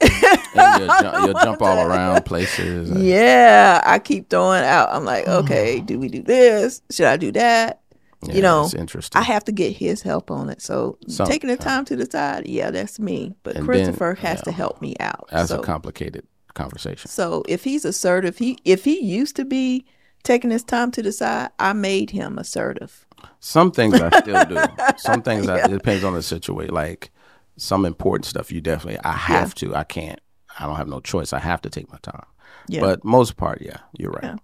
And 0.00 0.80
you'll, 0.80 0.88
jump, 0.88 1.16
you'll 1.26 1.40
jump 1.40 1.62
all 1.62 1.86
around 1.86 2.24
places. 2.24 2.90
and- 2.90 3.02
Yeah, 3.04 3.80
I 3.84 3.98
keep 3.98 4.28
throwing 4.30 4.62
out. 4.64 4.88
I'm 4.90 5.04
like, 5.04 5.26
okay, 5.26 5.80
do 5.80 5.98
we 5.98 6.08
do 6.08 6.22
this? 6.22 6.82
Should 6.90 7.06
I 7.06 7.16
do 7.16 7.32
that? 7.32 7.80
Yeah, 8.26 8.34
you 8.34 8.42
know, 8.42 8.68
interesting. 8.76 9.18
I 9.20 9.24
have 9.24 9.44
to 9.44 9.52
get 9.52 9.74
his 9.76 10.02
help 10.02 10.30
on 10.30 10.48
it. 10.50 10.60
So 10.62 10.98
Some- 11.08 11.26
taking 11.26 11.48
the 11.48 11.56
time 11.56 11.84
to 11.86 11.96
decide, 11.96 12.46
yeah, 12.46 12.70
that's 12.70 12.98
me. 12.98 13.34
But 13.42 13.56
And 13.56 13.62
then- 13.62 13.66
Christopher 13.66 14.14
has 14.14 14.38
yeah. 14.38 14.42
to 14.44 14.52
help 14.52 14.80
me 14.82 14.96
out. 15.00 15.28
That's 15.30 15.48
so, 15.50 15.60
a 15.60 15.62
complicated 15.62 16.26
conversation. 16.56 17.08
so 17.08 17.44
if 17.48 17.62
he's 17.64 17.84
assertive, 17.84 18.38
he 18.38 18.58
if 18.64 18.84
he 18.84 19.00
used 19.00 19.36
to 19.36 19.44
be 19.44 19.84
taking 20.26 20.50
his 20.50 20.64
time 20.64 20.90
to 20.90 21.02
decide, 21.02 21.50
I 21.58 21.72
made 21.72 22.10
him 22.10 22.36
assertive. 22.36 23.06
Some 23.40 23.70
things 23.70 24.00
I 24.00 24.10
still 24.20 24.44
do. 24.44 24.58
Some 24.98 25.22
things 25.22 25.48
I, 25.48 25.64
it 25.64 25.70
depends 25.70 26.04
on 26.04 26.14
the 26.14 26.22
situation. 26.22 26.74
Like 26.74 27.10
some 27.56 27.86
important 27.86 28.26
stuff, 28.26 28.52
you 28.52 28.60
definitely 28.60 29.00
I 29.04 29.12
have 29.12 29.54
to. 29.56 29.74
I 29.74 29.84
can't. 29.84 30.20
I 30.58 30.66
don't 30.66 30.76
have 30.76 30.88
no 30.88 31.00
choice. 31.00 31.32
I 31.32 31.38
have 31.38 31.62
to 31.62 31.70
take 31.70 31.90
my 31.90 31.98
time. 32.02 32.26
Yeah. 32.68 32.80
But 32.80 33.04
most 33.04 33.36
part, 33.36 33.62
yeah, 33.62 33.78
you're 33.96 34.10
right. 34.10 34.38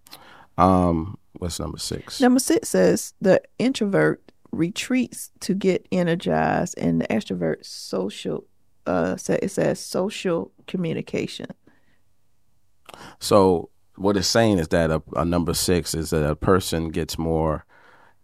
Um, 0.56 1.18
what's 1.32 1.58
number 1.58 1.78
six? 1.78 2.20
Number 2.20 2.40
six 2.40 2.68
says 2.70 3.14
the 3.20 3.42
introvert 3.58 4.32
retreats 4.52 5.30
to 5.40 5.54
get 5.54 5.86
energized, 5.90 6.74
and 6.78 7.00
the 7.00 7.06
extrovert 7.08 7.64
social. 7.66 8.44
Uh, 8.86 9.16
it 9.28 9.50
says 9.50 9.78
social 9.78 10.50
communication. 10.66 11.46
So 13.18 13.70
what 13.96 14.16
it's 14.16 14.28
saying 14.28 14.58
is 14.58 14.68
that 14.68 14.90
a, 14.90 15.02
a 15.14 15.24
number 15.24 15.54
six 15.54 15.94
is 15.94 16.10
that 16.10 16.28
a 16.28 16.36
person 16.36 16.88
gets 16.88 17.18
more 17.18 17.64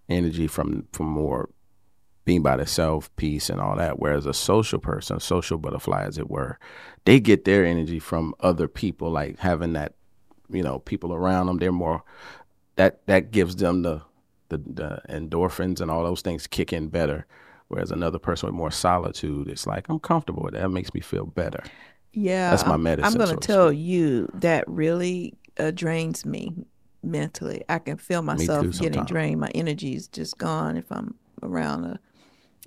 energy 0.09 0.47
from 0.47 0.87
from 0.93 1.07
more 1.07 1.51
being 2.25 2.43
by 2.43 2.57
themselves, 2.57 3.09
peace, 3.17 3.49
and 3.49 3.59
all 3.59 3.75
that. 3.77 3.99
Whereas 3.99 4.27
a 4.27 4.35
social 4.35 4.79
person, 4.79 5.17
a 5.17 5.21
social 5.21 5.57
butterfly, 5.57 6.05
as 6.05 6.19
it 6.19 6.29
were, 6.29 6.59
they 7.07 7.21
get 7.21 7.47
their 7.47 7.65
energy 7.65 7.99
from 7.99 8.35
other 8.41 8.69
people, 8.69 9.11
like 9.11 9.39
having 9.39 9.73
that, 9.73 9.95
you 10.51 10.63
know, 10.63 10.79
people 10.79 11.15
around 11.15 11.47
them. 11.47 11.57
They're 11.57 11.73
more 11.73 12.03
that 12.77 13.07
that 13.07 13.31
gives 13.31 13.57
them 13.57 13.83
the 13.83 14.03
the, 14.51 14.59
the 14.59 15.03
endorphins 15.09 15.81
and 15.81 15.91
all 15.91 16.05
those 16.05 16.23
things 16.23 16.47
kick 16.47 16.73
in 16.73 16.89
better. 16.89 17.27
Whereas 17.69 17.91
another 17.91 18.19
person 18.19 18.47
with 18.47 18.55
more 18.55 18.71
solitude, 18.71 19.49
it's 19.49 19.67
like 19.67 19.89
I'm 19.89 19.99
comfortable 19.99 20.43
with 20.43 20.55
that. 20.55 20.63
That 20.63 20.71
makes 20.71 20.93
me 20.95 21.01
feel 21.01 21.27
better. 21.27 21.63
Yeah, 22.13 22.51
That's 22.51 22.65
my 22.65 22.73
I'm- 22.73 22.83
medicine, 22.83 23.13
I'm 23.13 23.17
going 23.19 23.29
to 23.35 23.37
to 23.41 23.47
tell 23.47 23.73
you 23.73 24.29
that 24.35 24.65
really 24.69 25.35
uh, 25.59 25.71
drains 25.71 26.25
me 26.27 26.55
mentally. 27.03 27.63
I 27.69 27.79
can 27.79 27.97
feel 27.97 28.23
myself 28.23 28.63
getting 28.73 28.93
sometimes. 28.95 29.09
drained. 29.11 29.41
My 29.41 29.51
energy 29.55 29.95
is 29.95 30.09
just 30.09 30.39
gone 30.39 30.77
if 30.77 30.91
I'm 30.91 31.15
around 31.43 31.85
a 31.85 32.01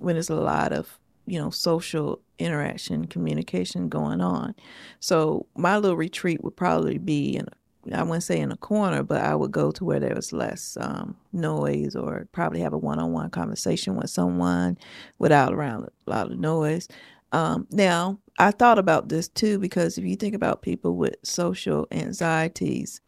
when 0.00 0.14
there's 0.16 0.30
a 0.30 0.34
lot 0.36 0.72
of 0.72 0.98
you 1.26 1.38
know 1.38 1.50
social 1.50 2.20
interaction, 2.38 3.06
communication 3.06 3.88
going 3.88 4.20
on. 4.20 4.54
So 5.00 5.46
my 5.56 5.76
little 5.76 5.96
retreat 5.96 6.42
would 6.42 6.56
probably 6.56 6.98
be 6.98 7.36
in. 7.36 7.46
I 7.92 8.04
wouldn't 8.04 8.22
say 8.22 8.38
in 8.38 8.52
a 8.52 8.56
corner, 8.56 9.02
but 9.02 9.20
I 9.22 9.34
would 9.34 9.50
go 9.50 9.72
to 9.72 9.84
where 9.84 9.98
there 9.98 10.14
was 10.14 10.32
less 10.32 10.76
um, 10.80 11.16
noise, 11.32 11.96
or 11.96 12.28
probably 12.30 12.60
have 12.60 12.72
a 12.72 12.78
one-on-one 12.78 13.30
conversation 13.30 13.96
with 13.96 14.08
someone 14.08 14.78
without 15.18 15.52
around 15.52 15.88
a 16.06 16.10
lot 16.10 16.30
of 16.30 16.38
noise. 16.38 16.86
Um, 17.32 17.66
now, 17.72 18.18
I 18.38 18.50
thought 18.50 18.78
about 18.78 19.08
this 19.08 19.28
too 19.28 19.58
because 19.58 19.98
if 19.98 20.04
you 20.04 20.16
think 20.16 20.34
about 20.34 20.62
people 20.62 20.96
with 20.96 21.16
social 21.22 21.86
anxieties, 21.90 23.00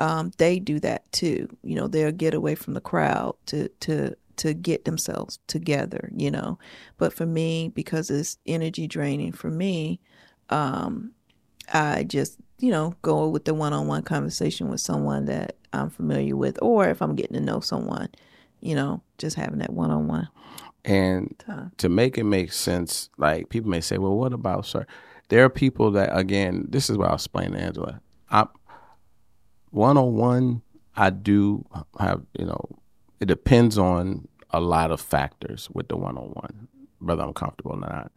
um, 0.00 0.32
they 0.38 0.58
do 0.58 0.78
that 0.80 1.10
too. 1.12 1.48
You 1.62 1.74
know, 1.74 1.88
they'll 1.88 2.12
get 2.12 2.34
away 2.34 2.54
from 2.54 2.74
the 2.74 2.80
crowd 2.80 3.36
to 3.46 3.68
to 3.80 4.14
to 4.36 4.54
get 4.54 4.84
themselves 4.84 5.38
together. 5.46 6.10
You 6.14 6.30
know, 6.30 6.58
but 6.98 7.12
for 7.12 7.26
me, 7.26 7.72
because 7.74 8.10
it's 8.10 8.38
energy 8.46 8.86
draining 8.86 9.32
for 9.32 9.50
me, 9.50 10.00
um, 10.50 11.12
I 11.72 12.04
just 12.04 12.38
you 12.58 12.70
know 12.70 12.94
go 13.02 13.28
with 13.28 13.44
the 13.44 13.54
one-on-one 13.54 14.02
conversation 14.02 14.68
with 14.68 14.80
someone 14.80 15.24
that 15.26 15.56
I'm 15.72 15.90
familiar 15.90 16.36
with, 16.36 16.58
or 16.62 16.88
if 16.88 17.02
I'm 17.02 17.16
getting 17.16 17.34
to 17.34 17.40
know 17.40 17.60
someone, 17.60 18.08
you 18.60 18.74
know, 18.74 19.02
just 19.18 19.36
having 19.36 19.58
that 19.58 19.72
one-on-one 19.72 20.28
And 20.84 21.42
to 21.76 21.88
make 21.88 22.16
it 22.16 22.24
make 22.24 22.52
sense, 22.52 23.10
like 23.18 23.48
people 23.48 23.70
may 23.70 23.80
say, 23.80 23.98
well, 23.98 24.16
what 24.16 24.32
about 24.32 24.66
sir? 24.66 24.86
There 25.28 25.44
are 25.44 25.50
people 25.50 25.90
that, 25.92 26.16
again, 26.16 26.66
this 26.68 26.88
is 26.88 26.96
what 26.96 27.08
I'll 27.08 27.14
explain 27.14 27.52
to 27.52 27.58
Angela. 27.58 28.00
I, 28.30 28.46
one 29.70 29.98
on 29.98 30.14
one, 30.14 30.62
I 30.96 31.10
do 31.10 31.66
have, 31.98 32.22
you 32.38 32.46
know, 32.46 32.64
it 33.20 33.26
depends 33.26 33.76
on 33.76 34.28
a 34.50 34.60
lot 34.60 34.90
of 34.90 35.00
factors 35.00 35.68
with 35.72 35.88
the 35.88 35.96
one 35.96 36.16
on 36.16 36.30
one, 36.30 36.68
whether 37.00 37.22
I'm 37.22 37.34
comfortable 37.34 37.72
or 37.72 37.80
not. 37.80 38.10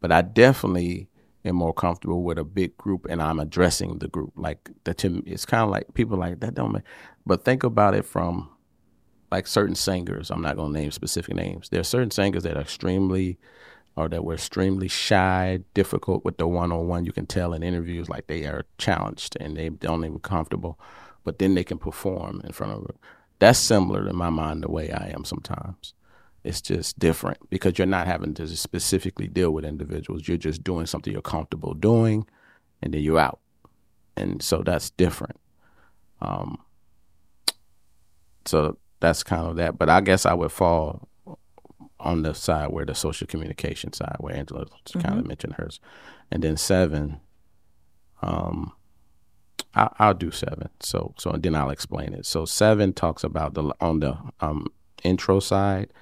But 0.00 0.12
I 0.12 0.22
definitely 0.22 1.08
am 1.44 1.56
more 1.56 1.74
comfortable 1.74 2.22
with 2.22 2.38
a 2.38 2.44
big 2.44 2.76
group 2.76 3.06
and 3.10 3.20
I'm 3.20 3.40
addressing 3.40 3.98
the 3.98 4.08
group. 4.08 4.32
Like 4.36 4.70
that 4.84 4.98
to 4.98 5.10
me, 5.10 5.22
it's 5.26 5.44
kind 5.44 5.64
of 5.64 5.70
like 5.70 5.92
people 5.94 6.18
like 6.18 6.40
that 6.40 6.54
don't 6.54 6.72
make, 6.72 6.84
but 7.26 7.44
think 7.44 7.64
about 7.64 7.94
it 7.94 8.04
from 8.04 8.50
like 9.32 9.46
certain 9.46 9.74
singers. 9.74 10.30
I'm 10.30 10.42
not 10.42 10.56
going 10.56 10.72
to 10.72 10.78
name 10.78 10.90
specific 10.92 11.34
names. 11.34 11.70
There 11.70 11.80
are 11.80 11.84
certain 11.84 12.10
singers 12.10 12.44
that 12.44 12.56
are 12.56 12.60
extremely, 12.60 13.38
or 13.96 14.08
that 14.10 14.24
were 14.24 14.34
extremely 14.34 14.88
shy, 14.88 15.60
difficult 15.74 16.24
with 16.24 16.36
the 16.36 16.46
one-on-one. 16.46 17.06
You 17.06 17.12
can 17.12 17.26
tell 17.26 17.54
in 17.54 17.62
interviews 17.62 18.08
like 18.08 18.26
they 18.26 18.44
are 18.44 18.66
challenged 18.78 19.36
and 19.40 19.56
they 19.56 19.70
don't 19.70 20.04
even 20.04 20.20
comfortable, 20.20 20.78
but 21.24 21.38
then 21.38 21.54
they 21.54 21.64
can 21.64 21.78
perform 21.78 22.42
in 22.44 22.52
front 22.52 22.72
of. 22.72 22.90
That's 23.38 23.58
similar 23.58 24.06
in 24.06 24.14
my 24.14 24.30
mind 24.30 24.62
the 24.62 24.70
way 24.70 24.92
I 24.92 25.08
am 25.08 25.24
sometimes. 25.24 25.94
It's 26.44 26.60
just 26.60 26.98
different 26.98 27.38
because 27.50 27.78
you're 27.78 27.86
not 27.86 28.06
having 28.06 28.34
to 28.34 28.46
specifically 28.48 29.28
deal 29.28 29.50
with 29.50 29.64
individuals. 29.64 30.28
You're 30.28 30.36
just 30.36 30.62
doing 30.62 30.86
something 30.86 31.12
you're 31.12 31.22
comfortable 31.22 31.72
doing, 31.72 32.26
and 32.82 32.92
then 32.92 33.00
you're 33.00 33.18
out, 33.18 33.40
and 34.16 34.42
so 34.42 34.62
that's 34.62 34.90
different. 34.90 35.38
Um, 36.20 36.58
so 38.44 38.76
that's 39.02 39.22
kind 39.22 39.46
of 39.46 39.56
that. 39.56 39.76
But 39.76 39.90
I 39.90 40.00
guess 40.00 40.24
I 40.24 40.32
would 40.32 40.52
fall 40.52 41.08
on 42.00 42.22
the 42.22 42.32
side 42.32 42.70
where 42.70 42.86
the 42.86 42.94
social 42.94 43.26
communication 43.26 43.92
side, 43.92 44.16
where 44.18 44.34
Angela 44.34 44.66
kind 45.00 45.18
of 45.18 45.26
mentioned 45.26 45.54
hers, 45.54 45.80
and 46.30 46.42
then 46.42 46.56
seven. 46.56 47.20
Um, 48.22 48.72
I, 49.74 49.88
I'll 49.98 50.14
do 50.14 50.30
seven. 50.30 50.70
So 50.80 51.14
so 51.18 51.32
then 51.32 51.54
I'll 51.54 51.70
explain 51.70 52.14
it. 52.14 52.24
So 52.24 52.44
seven 52.44 52.92
talks 52.92 53.24
about 53.24 53.54
the 53.54 53.74
on 53.80 54.00
the 54.00 54.16
um 54.40 54.68
intro 55.02 55.40
side, 55.40 55.92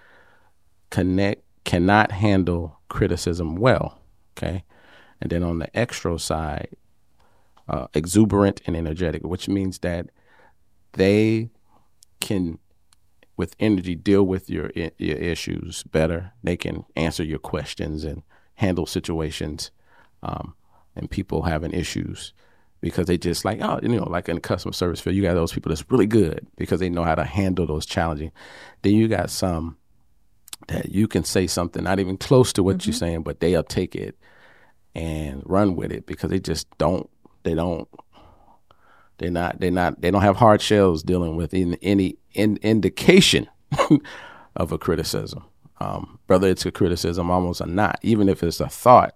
connect 0.90 1.42
cannot 1.64 2.12
handle 2.12 2.78
criticism 2.88 3.57
well. 3.57 3.99
Okay, 4.37 4.64
and 5.21 5.30
then 5.30 5.42
on 5.42 5.59
the 5.59 5.69
extro 5.69 6.21
side, 6.21 6.69
uh, 7.69 7.87
exuberant 7.95 8.61
and 8.66 8.76
energetic, 8.76 9.23
which 9.23 9.49
means 9.49 9.78
that 9.78 10.11
they 10.92 11.50
can 12.21 12.59
with 13.40 13.56
energy 13.59 13.94
deal 13.94 14.23
with 14.23 14.50
your 14.50 14.70
your 14.76 15.16
issues 15.16 15.82
better. 15.85 16.32
They 16.44 16.59
can 16.59 16.85
answer 16.94 17.25
your 17.25 17.38
questions 17.38 18.04
and 18.04 18.23
handle 18.56 18.85
situations, 18.85 19.70
um, 20.23 20.54
and 20.94 21.11
people 21.11 21.42
having 21.42 21.73
issues 21.73 22.35
because 22.82 23.06
they 23.06 23.16
just 23.16 23.47
like 23.47 23.61
oh 23.62 23.80
you 23.82 23.88
know 23.88 24.04
like 24.04 24.28
in 24.28 24.35
the 24.35 24.40
customer 24.42 24.73
service 24.73 25.00
field 25.00 25.16
you 25.16 25.23
got 25.23 25.35
those 25.35 25.52
people 25.52 25.70
that's 25.70 25.90
really 25.90 26.06
good 26.06 26.47
because 26.56 26.80
they 26.80 26.90
know 26.90 27.02
how 27.02 27.14
to 27.14 27.25
handle 27.25 27.66
those 27.66 27.87
challenging. 27.87 28.30
Then 28.82 28.92
you 28.92 29.09
got 29.09 29.30
some 29.30 29.78
that 30.68 30.90
you 30.90 31.09
can 31.09 31.25
say 31.25 31.47
something 31.47 31.82
not 31.82 31.99
even 31.99 32.18
close 32.18 32.52
to 32.52 32.62
what 32.62 32.85
you're 32.87 32.92
saying, 32.92 33.23
but 33.23 33.40
they'll 33.40 33.62
take 33.62 33.97
it 33.97 34.18
and 34.94 35.42
run 35.47 35.76
with 35.76 35.92
it 35.92 36.04
because 36.04 36.28
they 36.28 36.40
just 36.40 36.66
don't 36.76 37.09
they 37.42 37.54
don't 37.54 37.88
they're 39.20 39.30
not 39.30 39.60
they're 39.60 39.70
not 39.70 40.00
they 40.00 40.10
don't 40.10 40.22
have 40.22 40.36
hard 40.36 40.60
shells 40.60 41.02
dealing 41.02 41.36
with 41.36 41.52
in, 41.54 41.74
any 41.82 42.16
in, 42.32 42.58
indication 42.62 43.46
of 44.56 44.72
a 44.72 44.78
criticism. 44.78 45.44
Um, 45.78 46.18
whether 46.26 46.48
it's 46.48 46.66
a 46.66 46.70
criticism 46.70 47.30
almost 47.30 47.60
or 47.60 47.66
not, 47.66 47.98
even 48.02 48.28
if 48.28 48.42
it's 48.42 48.60
a 48.60 48.68
thought. 48.68 49.14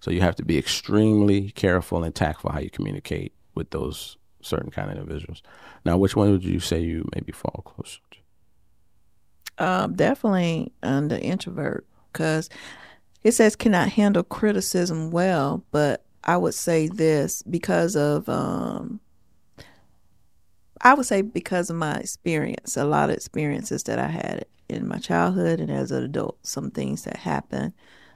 So 0.00 0.10
you 0.10 0.20
have 0.20 0.36
to 0.36 0.44
be 0.44 0.56
extremely 0.56 1.50
careful 1.50 2.04
and 2.04 2.14
tactful 2.14 2.52
how 2.52 2.60
you 2.60 2.70
communicate 2.70 3.32
with 3.54 3.70
those 3.70 4.16
certain 4.40 4.70
kind 4.70 4.90
of 4.90 4.98
individuals. 4.98 5.42
Now, 5.84 5.98
which 5.98 6.16
one 6.16 6.30
would 6.30 6.44
you 6.44 6.60
say 6.60 6.80
you 6.80 7.08
maybe 7.14 7.32
fall 7.32 7.62
closer 7.66 8.00
to? 8.10 9.64
Um, 9.64 9.94
definitely 9.94 10.72
on 10.82 11.08
the 11.08 11.20
introvert 11.20 11.86
because 12.12 12.50
it 13.22 13.32
says 13.32 13.56
cannot 13.56 13.88
handle 13.90 14.22
criticism 14.22 15.10
well, 15.10 15.64
but 15.70 16.04
I 16.24 16.36
would 16.36 16.54
say 16.54 16.88
this 16.88 17.42
because 17.42 17.96
of 17.96 18.28
um, 18.28 19.00
I 20.80 20.94
would 20.94 21.06
say 21.06 21.22
because 21.22 21.70
of 21.70 21.76
my 21.76 21.94
experience, 21.96 22.76
a 22.76 22.84
lot 22.84 23.10
of 23.10 23.16
experiences 23.16 23.82
that 23.84 23.98
I 23.98 24.08
had 24.08 24.44
in 24.68 24.86
my 24.86 24.98
childhood 24.98 25.60
and 25.60 25.70
as 25.70 25.90
an 25.90 26.02
adult, 26.02 26.38
some 26.42 26.70
things 26.70 27.04
that 27.04 27.16
happen. 27.16 27.72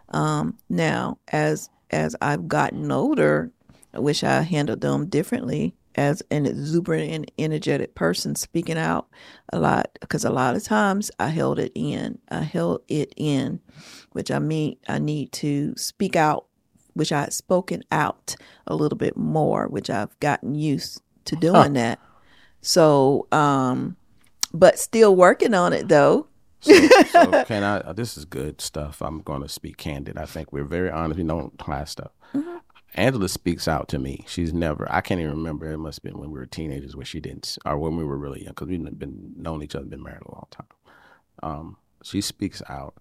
Um, 0.08 0.58
now, 0.68 1.18
as 1.28 1.70
as 1.90 2.14
I've 2.20 2.48
gotten 2.48 2.90
older, 2.92 3.50
I 3.92 4.00
wish 4.00 4.22
I 4.22 4.42
handled 4.42 4.80
them 4.80 5.06
differently 5.06 5.74
as 5.96 6.22
an 6.30 6.46
exuberant 6.46 7.10
and 7.10 7.30
energetic 7.38 7.94
person 7.94 8.36
speaking 8.36 8.78
out 8.78 9.08
a 9.52 9.58
lot 9.58 9.90
because 10.00 10.24
a 10.24 10.30
lot 10.30 10.54
of 10.54 10.62
times 10.62 11.10
I 11.18 11.28
held 11.28 11.58
it 11.58 11.72
in. 11.74 12.18
I 12.28 12.42
held 12.42 12.82
it 12.88 13.12
in, 13.16 13.60
which 14.12 14.30
I 14.30 14.38
mean 14.38 14.76
I 14.88 14.98
need 14.98 15.32
to 15.32 15.74
speak 15.76 16.14
out, 16.14 16.46
which 16.94 17.10
I 17.12 17.22
had 17.22 17.32
spoken 17.32 17.82
out 17.90 18.36
a 18.66 18.74
little 18.74 18.98
bit 18.98 19.16
more, 19.16 19.66
which 19.66 19.90
I've 19.90 20.18
gotten 20.20 20.54
used 20.54 21.02
to 21.26 21.36
doing 21.36 21.72
that. 21.74 21.98
So, 22.60 23.26
um, 23.32 23.96
but 24.52 24.78
still 24.78 25.14
working 25.16 25.54
on 25.54 25.72
it 25.72 25.88
though. 25.88 26.26
So, 26.60 26.72
so 27.10 27.44
can 27.44 27.62
I? 27.62 27.78
uh, 27.78 27.92
This 27.92 28.16
is 28.18 28.24
good 28.24 28.60
stuff. 28.60 29.00
I'm 29.00 29.20
going 29.22 29.42
to 29.42 29.48
speak 29.48 29.76
candid. 29.78 30.18
I 30.18 30.26
think 30.26 30.52
we're 30.52 30.64
very 30.64 30.90
honest. 30.90 31.18
We 31.18 31.24
don't 31.24 31.58
hide 31.60 31.88
stuff. 31.88 32.10
Angela 32.94 33.28
speaks 33.28 33.68
out 33.68 33.88
to 33.88 33.98
me. 33.98 34.24
She's 34.26 34.52
never. 34.52 34.86
I 34.90 35.00
can't 35.00 35.20
even 35.20 35.36
remember. 35.36 35.70
It 35.70 35.78
must 35.78 35.98
have 35.98 36.02
been 36.02 36.20
when 36.20 36.30
we 36.32 36.38
were 36.38 36.46
teenagers 36.46 36.96
where 36.96 37.06
she 37.06 37.20
didn't, 37.20 37.56
or 37.64 37.78
when 37.78 37.96
we 37.96 38.04
were 38.04 38.18
really 38.18 38.40
young, 38.42 38.50
because 38.50 38.66
we've 38.66 38.98
been 38.98 39.32
known 39.36 39.62
each 39.62 39.76
other, 39.76 39.84
been 39.86 40.02
married 40.02 40.22
a 40.26 40.32
long 40.32 40.46
time. 40.50 40.66
Um, 41.42 41.76
she 42.02 42.20
speaks 42.20 42.62
out, 42.68 42.94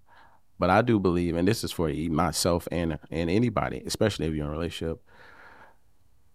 but 0.60 0.70
I 0.70 0.84
do 0.84 1.00
believe, 1.00 1.36
and 1.36 1.48
this 1.48 1.64
is 1.64 1.72
for 1.72 1.90
myself 1.90 2.68
and 2.72 3.00
and 3.10 3.30
anybody, 3.32 3.82
especially 3.86 4.28
if 4.28 4.34
you're 4.36 4.46
in 4.46 4.52
a 4.52 4.54
relationship. 4.54 5.02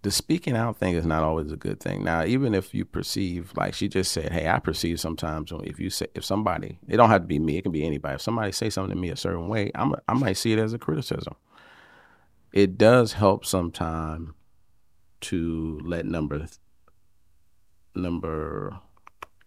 The 0.04 0.10
speaking 0.10 0.54
out 0.54 0.76
thing 0.76 0.94
is 0.94 1.06
not 1.06 1.22
always 1.22 1.50
a 1.50 1.56
good 1.56 1.80
thing. 1.80 2.04
Now, 2.04 2.24
even 2.24 2.54
if 2.54 2.74
you 2.74 2.84
perceive, 2.84 3.52
like 3.56 3.72
she 3.72 3.88
just 3.88 4.12
said, 4.12 4.32
"Hey, 4.32 4.46
I 4.46 4.58
perceive 4.58 5.00
sometimes 5.00 5.50
when- 5.50 5.64
if 5.64 5.80
you 5.80 5.88
say 5.88 6.08
if 6.14 6.22
somebody, 6.24 6.78
it 6.86 6.98
don't 6.98 7.08
have 7.08 7.22
to 7.22 7.26
be 7.26 7.38
me, 7.38 7.56
it 7.56 7.62
can 7.62 7.72
be 7.72 7.86
anybody. 7.86 8.16
If 8.16 8.20
somebody 8.20 8.52
say 8.52 8.68
something 8.68 8.94
to 8.94 9.00
me 9.00 9.08
a 9.08 9.16
certain 9.16 9.48
way, 9.48 9.70
I'm 9.74 9.94
I 10.06 10.12
might 10.12 10.34
see 10.36 10.52
it 10.52 10.58
as 10.58 10.74
a 10.74 10.78
criticism. 10.78 11.34
It 12.52 12.76
does 12.76 13.14
help 13.14 13.46
sometimes 13.46 14.32
to 15.22 15.80
let 15.82 16.04
number 16.04 16.46
number, 17.94 18.76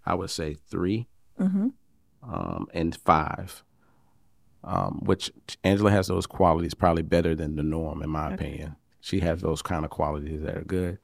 I 0.05 0.15
would 0.15 0.29
say 0.29 0.55
3 0.55 1.07
um, 2.23 2.67
and 2.73 2.95
five, 2.95 3.63
um, 4.63 5.01
which 5.03 5.31
Angela 5.63 5.91
has 5.91 6.07
those 6.07 6.25
qualities 6.25 6.73
probably 6.73 7.03
better 7.03 7.35
than 7.35 7.55
the 7.57 7.63
norm, 7.63 8.01
in 8.01 8.09
my 8.09 8.33
opinion. 8.33 8.75
She 9.07 9.21
has 9.21 9.39
those 9.39 9.61
kind 9.61 9.85
of 9.85 9.89
qualities 9.89 10.41
that 10.41 10.57
are 10.57 10.65
good, 10.65 10.99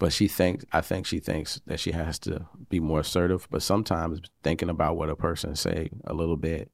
but 0.00 0.12
she 0.12 0.26
thinks 0.26 0.64
I 0.72 0.80
think 0.80 1.06
she 1.06 1.20
thinks 1.20 1.60
that 1.64 1.78
she 1.78 1.92
has 1.92 2.18
to 2.20 2.46
be 2.68 2.80
more 2.80 3.00
assertive. 3.00 3.46
But 3.52 3.62
sometimes 3.62 4.20
thinking 4.42 4.68
about 4.68 4.96
what 4.96 5.10
a 5.10 5.14
person 5.14 5.54
say 5.54 5.90
a 6.04 6.12
little 6.12 6.36
bit 6.36 6.72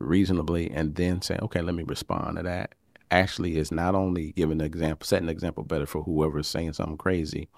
reasonably, 0.00 0.72
and 0.72 0.96
then 0.96 1.22
saying, 1.22 1.38
"Okay, 1.44 1.60
let 1.62 1.76
me 1.76 1.84
respond 1.84 2.36
to 2.36 2.42
that." 2.42 2.74
Actually, 3.12 3.58
is 3.58 3.70
not 3.70 3.94
only 3.94 4.32
giving 4.32 4.60
an 4.60 4.66
example, 4.66 5.06
setting 5.06 5.28
an 5.28 5.32
example 5.32 5.62
better 5.62 5.86
for 5.86 6.02
whoever 6.02 6.40
is 6.40 6.48
saying 6.48 6.72
something 6.72 6.98
crazy, 6.98 7.48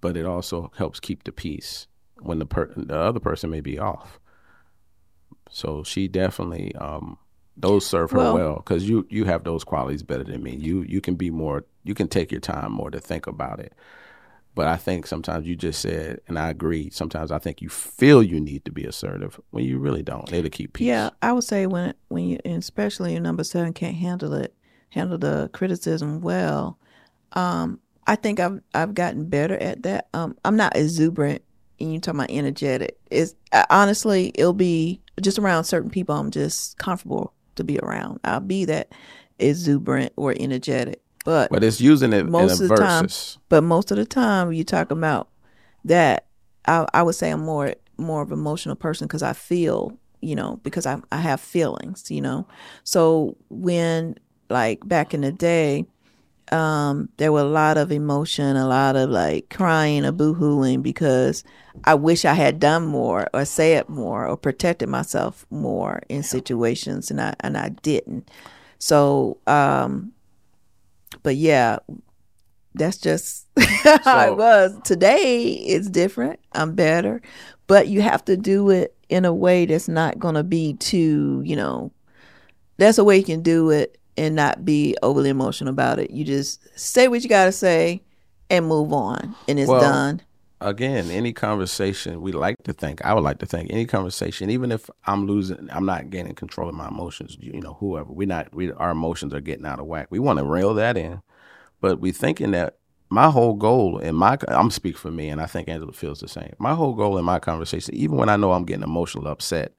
but 0.00 0.16
it 0.16 0.26
also 0.26 0.70
helps 0.76 1.00
keep 1.00 1.24
the 1.24 1.32
peace 1.32 1.88
when 2.20 2.38
the 2.38 2.46
per- 2.46 2.72
the 2.76 2.96
other 2.96 3.18
person 3.18 3.50
may 3.50 3.60
be 3.60 3.76
off. 3.76 4.20
So 5.50 5.82
she 5.82 6.06
definitely 6.06 6.76
um, 6.76 7.18
those 7.60 7.86
serve 7.86 8.10
her 8.12 8.18
Well- 8.18 8.34
well 8.34 8.56
because 8.56 8.88
you 8.88 9.06
you 9.10 9.24
have 9.24 9.44
those 9.44 9.64
qualities 9.64 10.02
better 10.02 10.24
than 10.24 10.42
me. 10.42 10.56
You 10.56 10.82
you 10.82 11.00
can 11.00 11.14
be 11.14 11.30
more 11.30 11.64
you 11.84 11.94
can 11.94 12.08
take 12.08 12.30
your 12.30 12.40
time 12.40 12.72
more 12.72 12.90
to 12.90 13.00
think 13.00 13.26
about 13.26 13.60
it. 13.60 13.72
But 14.54 14.66
I 14.66 14.76
think 14.76 15.06
sometimes 15.06 15.46
you 15.46 15.54
just 15.54 15.80
said, 15.80 16.20
and 16.26 16.36
I 16.36 16.50
agree. 16.50 16.90
Sometimes 16.90 17.30
I 17.30 17.38
think 17.38 17.62
you 17.62 17.68
feel 17.68 18.20
you 18.20 18.40
need 18.40 18.64
to 18.64 18.72
be 18.72 18.84
assertive 18.84 19.40
when 19.50 19.64
you 19.64 19.78
really 19.78 20.02
don't. 20.02 20.30
It'll 20.32 20.50
keep 20.50 20.72
peace. 20.72 20.88
Yeah, 20.88 21.10
I 21.22 21.32
would 21.32 21.44
say 21.44 21.66
when 21.66 21.94
when 22.08 22.24
you, 22.24 22.38
especially 22.44 23.12
your 23.12 23.20
number 23.22 23.44
seven, 23.44 23.72
can't 23.72 23.94
handle 23.96 24.34
it, 24.34 24.54
handle 24.90 25.18
the 25.18 25.50
criticism 25.52 26.20
well. 26.20 26.78
Um, 27.32 27.78
I 28.08 28.16
think 28.16 28.40
I've 28.40 28.60
I've 28.74 28.94
gotten 28.94 29.28
better 29.28 29.56
at 29.56 29.84
that. 29.84 30.08
Um, 30.14 30.36
I'm 30.44 30.56
not 30.56 30.76
exuberant, 30.76 31.42
and 31.78 31.92
you 31.94 32.00
talking 32.00 32.18
about 32.20 32.30
energetic. 32.30 32.98
Is 33.10 33.36
honestly, 33.70 34.32
it'll 34.34 34.52
be 34.52 35.00
just 35.20 35.38
around 35.38 35.62
certain 35.64 35.90
people. 35.90 36.16
I'm 36.16 36.32
just 36.32 36.76
comfortable 36.76 37.32
to 37.60 37.64
be 37.64 37.78
around. 37.78 38.20
I'll 38.24 38.40
be 38.40 38.64
that 38.66 38.92
exuberant 39.38 40.12
or 40.16 40.34
energetic, 40.38 41.00
but 41.24 41.50
But 41.50 41.64
it's 41.64 41.80
using 41.80 42.12
it 42.12 42.26
most 42.28 42.60
in 42.60 42.64
of 42.64 42.70
the 42.70 42.76
time, 42.76 43.08
but 43.48 43.62
most 43.62 43.90
of 43.90 43.96
the 43.96 44.04
time 44.04 44.52
you 44.52 44.64
talk 44.64 44.90
about 44.90 45.28
that, 45.84 46.26
I, 46.66 46.86
I 46.92 47.02
would 47.02 47.14
say 47.14 47.30
I'm 47.30 47.44
more 47.44 47.74
more 47.96 48.22
of 48.22 48.32
an 48.32 48.38
emotional 48.38 48.76
person 48.76 49.06
because 49.06 49.22
I 49.22 49.32
feel, 49.34 49.96
you 50.20 50.34
know, 50.34 50.60
because 50.62 50.86
I 50.86 51.00
I 51.12 51.18
have 51.18 51.40
feelings, 51.40 52.10
you 52.10 52.20
know. 52.20 52.46
So 52.84 53.36
when 53.48 54.16
like 54.48 54.86
back 54.86 55.14
in 55.14 55.20
the 55.20 55.32
day, 55.32 55.86
um, 56.52 57.08
there 57.18 57.32
were 57.32 57.40
a 57.40 57.44
lot 57.44 57.76
of 57.78 57.92
emotion, 57.92 58.56
a 58.56 58.66
lot 58.66 58.96
of 58.96 59.10
like 59.10 59.50
crying 59.50 60.04
or 60.04 60.12
boohooing 60.12 60.82
because 60.82 61.44
I 61.84 61.94
wish 61.94 62.24
I 62.24 62.34
had 62.34 62.58
done 62.58 62.86
more 62.86 63.28
or 63.32 63.44
said 63.44 63.88
more 63.88 64.26
or 64.26 64.36
protected 64.36 64.88
myself 64.88 65.46
more 65.50 66.02
in 66.08 66.22
situations, 66.22 67.10
and 67.10 67.20
I 67.20 67.34
and 67.40 67.56
I 67.56 67.68
didn't. 67.82 68.28
So, 68.78 69.38
um, 69.46 70.12
but 71.22 71.36
yeah, 71.36 71.78
that's 72.74 72.96
just 72.96 73.46
how 73.84 73.98
So- 74.02 74.32
it 74.32 74.36
was. 74.36 74.78
Today 74.84 75.52
it's 75.52 75.88
different. 75.88 76.40
I'm 76.52 76.74
better, 76.74 77.20
but 77.66 77.88
you 77.88 78.00
have 78.02 78.24
to 78.24 78.36
do 78.36 78.70
it 78.70 78.96
in 79.08 79.24
a 79.24 79.34
way 79.34 79.66
that's 79.66 79.88
not 79.88 80.18
going 80.18 80.34
to 80.36 80.44
be 80.44 80.74
too, 80.74 81.42
you 81.44 81.56
know. 81.56 81.92
That's 82.78 82.96
a 82.96 83.04
way 83.04 83.18
you 83.18 83.24
can 83.24 83.42
do 83.42 83.68
it 83.70 83.99
and 84.16 84.34
not 84.36 84.64
be 84.64 84.96
overly 85.02 85.30
emotional 85.30 85.70
about 85.72 85.98
it. 85.98 86.10
You 86.10 86.24
just 86.24 86.60
say 86.78 87.08
what 87.08 87.22
you 87.22 87.28
got 87.28 87.46
to 87.46 87.52
say 87.52 88.02
and 88.48 88.66
move 88.66 88.92
on, 88.92 89.34
and 89.48 89.58
it's 89.58 89.70
Well, 89.70 89.80
done. 89.80 90.22
again, 90.60 91.10
any 91.10 91.32
conversation 91.32 92.20
we 92.20 92.32
like 92.32 92.56
to 92.64 92.72
think, 92.72 93.04
I 93.04 93.14
would 93.14 93.24
like 93.24 93.38
to 93.38 93.46
think 93.46 93.70
any 93.72 93.86
conversation, 93.86 94.50
even 94.50 94.72
if 94.72 94.90
I'm 95.06 95.26
losing, 95.26 95.68
I'm 95.72 95.86
not 95.86 96.10
gaining 96.10 96.34
control 96.34 96.68
of 96.68 96.74
my 96.74 96.88
emotions. 96.88 97.36
You 97.40 97.60
know, 97.60 97.74
whoever 97.74 98.12
we're 98.12 98.26
not, 98.26 98.54
we 98.54 98.72
our 98.72 98.90
emotions 98.90 99.32
are 99.34 99.40
getting 99.40 99.66
out 99.66 99.78
of 99.80 99.86
whack. 99.86 100.08
We 100.10 100.18
want 100.18 100.38
to 100.38 100.44
rail 100.44 100.74
that 100.74 100.96
in, 100.96 101.22
but 101.80 102.00
we 102.00 102.12
thinking 102.12 102.50
that 102.50 102.76
my 103.08 103.28
whole 103.28 103.54
goal 103.54 103.98
in 103.98 104.14
my, 104.14 104.38
I'm 104.48 104.70
speak 104.70 104.96
for 104.96 105.10
me, 105.10 105.28
and 105.28 105.40
I 105.40 105.46
think 105.46 105.68
Angela 105.68 105.92
feels 105.92 106.20
the 106.20 106.28
same. 106.28 106.54
My 106.58 106.74
whole 106.74 106.94
goal 106.94 107.18
in 107.18 107.24
my 107.24 107.38
conversation, 107.40 107.94
even 107.94 108.16
when 108.16 108.28
I 108.28 108.36
know 108.36 108.52
I'm 108.52 108.64
getting 108.64 108.84
emotional, 108.84 109.26
upset, 109.26 109.74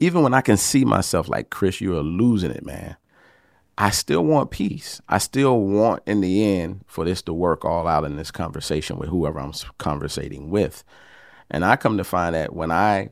even 0.00 0.22
when 0.22 0.34
I 0.34 0.42
can 0.42 0.56
see 0.56 0.84
myself 0.84 1.28
like 1.28 1.50
Chris, 1.50 1.80
you 1.80 1.96
are 1.96 2.02
losing 2.02 2.50
it, 2.50 2.64
man. 2.64 2.96
I 3.80 3.90
still 3.90 4.24
want 4.24 4.50
peace. 4.50 5.00
I 5.08 5.18
still 5.18 5.60
want, 5.60 6.02
in 6.04 6.20
the 6.20 6.44
end, 6.44 6.84
for 6.88 7.04
this 7.04 7.22
to 7.22 7.32
work 7.32 7.64
all 7.64 7.86
out 7.86 8.04
in 8.04 8.16
this 8.16 8.32
conversation 8.32 8.98
with 8.98 9.08
whoever 9.08 9.38
I'm 9.38 9.52
conversating 9.78 10.50
with. 10.50 10.82
And 11.48 11.64
I 11.64 11.76
come 11.76 11.96
to 11.96 12.04
find 12.04 12.34
that 12.34 12.52
when 12.52 12.72
I 12.72 13.10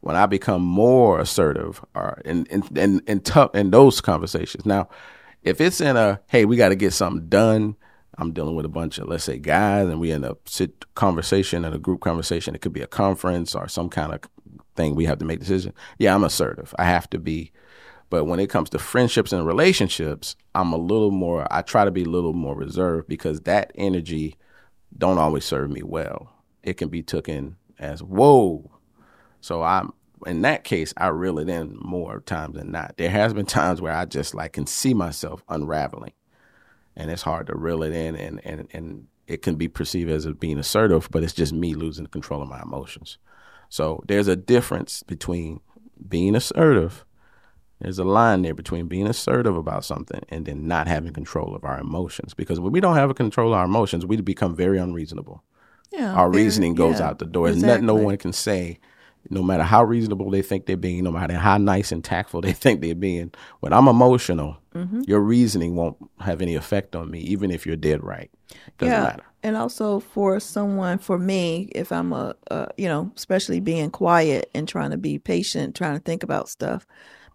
when 0.00 0.16
I 0.16 0.26
become 0.26 0.62
more 0.62 1.20
assertive 1.20 1.84
or 1.94 2.20
in 2.24 2.46
in 2.46 2.64
in, 2.76 3.00
in, 3.06 3.20
tough, 3.20 3.54
in 3.54 3.70
those 3.70 4.00
conversations. 4.00 4.66
Now, 4.66 4.88
if 5.44 5.60
it's 5.60 5.80
in 5.80 5.96
a 5.96 6.20
hey, 6.26 6.44
we 6.44 6.56
got 6.56 6.70
to 6.70 6.76
get 6.76 6.92
something 6.92 7.28
done. 7.28 7.76
I'm 8.20 8.32
dealing 8.32 8.56
with 8.56 8.66
a 8.66 8.68
bunch 8.70 8.98
of 8.98 9.06
let's 9.06 9.22
say 9.22 9.38
guys, 9.38 9.88
and 9.88 10.00
we 10.00 10.10
in 10.10 10.24
a 10.24 10.36
sit 10.46 10.92
conversation 10.96 11.64
and 11.64 11.76
a 11.76 11.78
group 11.78 12.00
conversation. 12.00 12.56
It 12.56 12.60
could 12.60 12.72
be 12.72 12.82
a 12.82 12.88
conference 12.88 13.54
or 13.54 13.68
some 13.68 13.88
kind 13.88 14.12
of 14.12 14.20
thing 14.74 14.96
we 14.96 15.04
have 15.04 15.18
to 15.18 15.24
make 15.24 15.38
decision. 15.38 15.72
Yeah, 15.96 16.16
I'm 16.16 16.24
assertive. 16.24 16.74
I 16.76 16.86
have 16.86 17.08
to 17.10 17.20
be. 17.20 17.52
But 18.10 18.24
when 18.24 18.40
it 18.40 18.48
comes 18.48 18.70
to 18.70 18.78
friendships 18.78 19.32
and 19.32 19.46
relationships, 19.46 20.34
I'm 20.54 20.72
a 20.72 20.78
little 20.78 21.10
more. 21.10 21.46
I 21.50 21.62
try 21.62 21.84
to 21.84 21.90
be 21.90 22.04
a 22.04 22.08
little 22.08 22.32
more 22.32 22.56
reserved 22.56 23.08
because 23.08 23.40
that 23.42 23.70
energy 23.74 24.36
don't 24.96 25.18
always 25.18 25.44
serve 25.44 25.70
me 25.70 25.82
well. 25.82 26.32
It 26.62 26.74
can 26.74 26.88
be 26.88 27.02
taken 27.02 27.56
as 27.78 28.02
whoa. 28.02 28.70
So 29.40 29.62
I'm 29.62 29.92
in 30.26 30.42
that 30.42 30.64
case, 30.64 30.92
I 30.96 31.08
reel 31.08 31.38
it 31.38 31.48
in 31.48 31.76
more 31.80 32.20
times 32.20 32.56
than 32.56 32.72
not. 32.72 32.94
There 32.96 33.10
has 33.10 33.32
been 33.34 33.46
times 33.46 33.80
where 33.80 33.92
I 33.92 34.04
just 34.04 34.34
like 34.34 34.54
can 34.54 34.66
see 34.66 34.94
myself 34.94 35.42
unraveling, 35.48 36.12
and 36.96 37.10
it's 37.10 37.22
hard 37.22 37.46
to 37.48 37.56
reel 37.56 37.82
it 37.82 37.92
in, 37.92 38.16
and 38.16 38.40
and 38.44 38.68
and 38.72 39.06
it 39.26 39.42
can 39.42 39.56
be 39.56 39.68
perceived 39.68 40.10
as 40.10 40.26
being 40.26 40.58
assertive, 40.58 41.08
but 41.10 41.22
it's 41.22 41.34
just 41.34 41.52
me 41.52 41.74
losing 41.74 42.06
control 42.06 42.42
of 42.42 42.48
my 42.48 42.60
emotions. 42.62 43.18
So 43.68 44.02
there's 44.08 44.28
a 44.28 44.36
difference 44.36 45.02
between 45.02 45.60
being 46.08 46.34
assertive. 46.34 47.04
There's 47.80 47.98
a 47.98 48.04
line 48.04 48.42
there 48.42 48.54
between 48.54 48.86
being 48.88 49.06
assertive 49.06 49.56
about 49.56 49.84
something 49.84 50.20
and 50.30 50.44
then 50.46 50.66
not 50.66 50.88
having 50.88 51.12
control 51.12 51.54
of 51.54 51.64
our 51.64 51.78
emotions. 51.78 52.34
Because 52.34 52.58
when 52.58 52.72
we 52.72 52.80
don't 52.80 52.96
have 52.96 53.10
a 53.10 53.14
control 53.14 53.52
of 53.52 53.58
our 53.58 53.64
emotions, 53.66 54.04
we 54.04 54.16
become 54.20 54.56
very 54.56 54.78
unreasonable 54.78 55.44
Yeah, 55.92 56.12
our 56.14 56.28
very- 56.30 56.44
reasoning 56.44 56.74
goes 56.74 56.98
yeah, 56.98 57.06
out 57.08 57.18
the 57.20 57.24
door. 57.26 57.48
There's 57.50 57.62
nothing 57.62 57.86
no 57.86 57.94
one 57.94 58.16
can 58.16 58.32
say, 58.32 58.80
no 59.30 59.42
matter 59.42 59.62
how 59.62 59.84
reasonable 59.84 60.30
they 60.30 60.42
think 60.42 60.66
they're 60.66 60.76
being, 60.76 61.04
no 61.04 61.12
matter 61.12 61.34
how 61.34 61.56
nice 61.58 61.92
and 61.92 62.02
tactful 62.02 62.40
they 62.46 62.52
think 62.52 62.80
they're 62.80 62.94
being. 62.94 63.32
When 63.60 63.72
I'm 63.72 63.88
emotional, 63.88 64.58
Mm-hmm. 64.74 65.00
your 65.08 65.18
reasoning 65.20 65.74
won't 65.74 65.96
have 66.20 66.40
any 66.40 66.54
effect 66.54 66.94
on 66.94 67.10
me, 67.10 67.18
even 67.20 67.50
if 67.50 67.66
you're 67.66 67.74
dead 67.74 68.04
right. 68.04 68.30
Doesn't 68.78 68.92
yeah, 68.94 69.02
matter. 69.02 69.24
and 69.42 69.56
also 69.56 69.98
for 69.98 70.38
someone, 70.38 70.98
for 70.98 71.18
me, 71.18 71.68
if 71.74 71.90
I'm 71.90 72.12
a, 72.12 72.36
uh, 72.48 72.66
you 72.76 72.86
know, 72.86 73.10
especially 73.16 73.58
being 73.58 73.90
quiet 73.90 74.48
and 74.54 74.68
trying 74.68 74.92
to 74.92 74.96
be 74.96 75.18
patient, 75.18 75.74
trying 75.74 75.94
to 75.96 76.00
think 76.00 76.22
about 76.22 76.48
stuff 76.48 76.86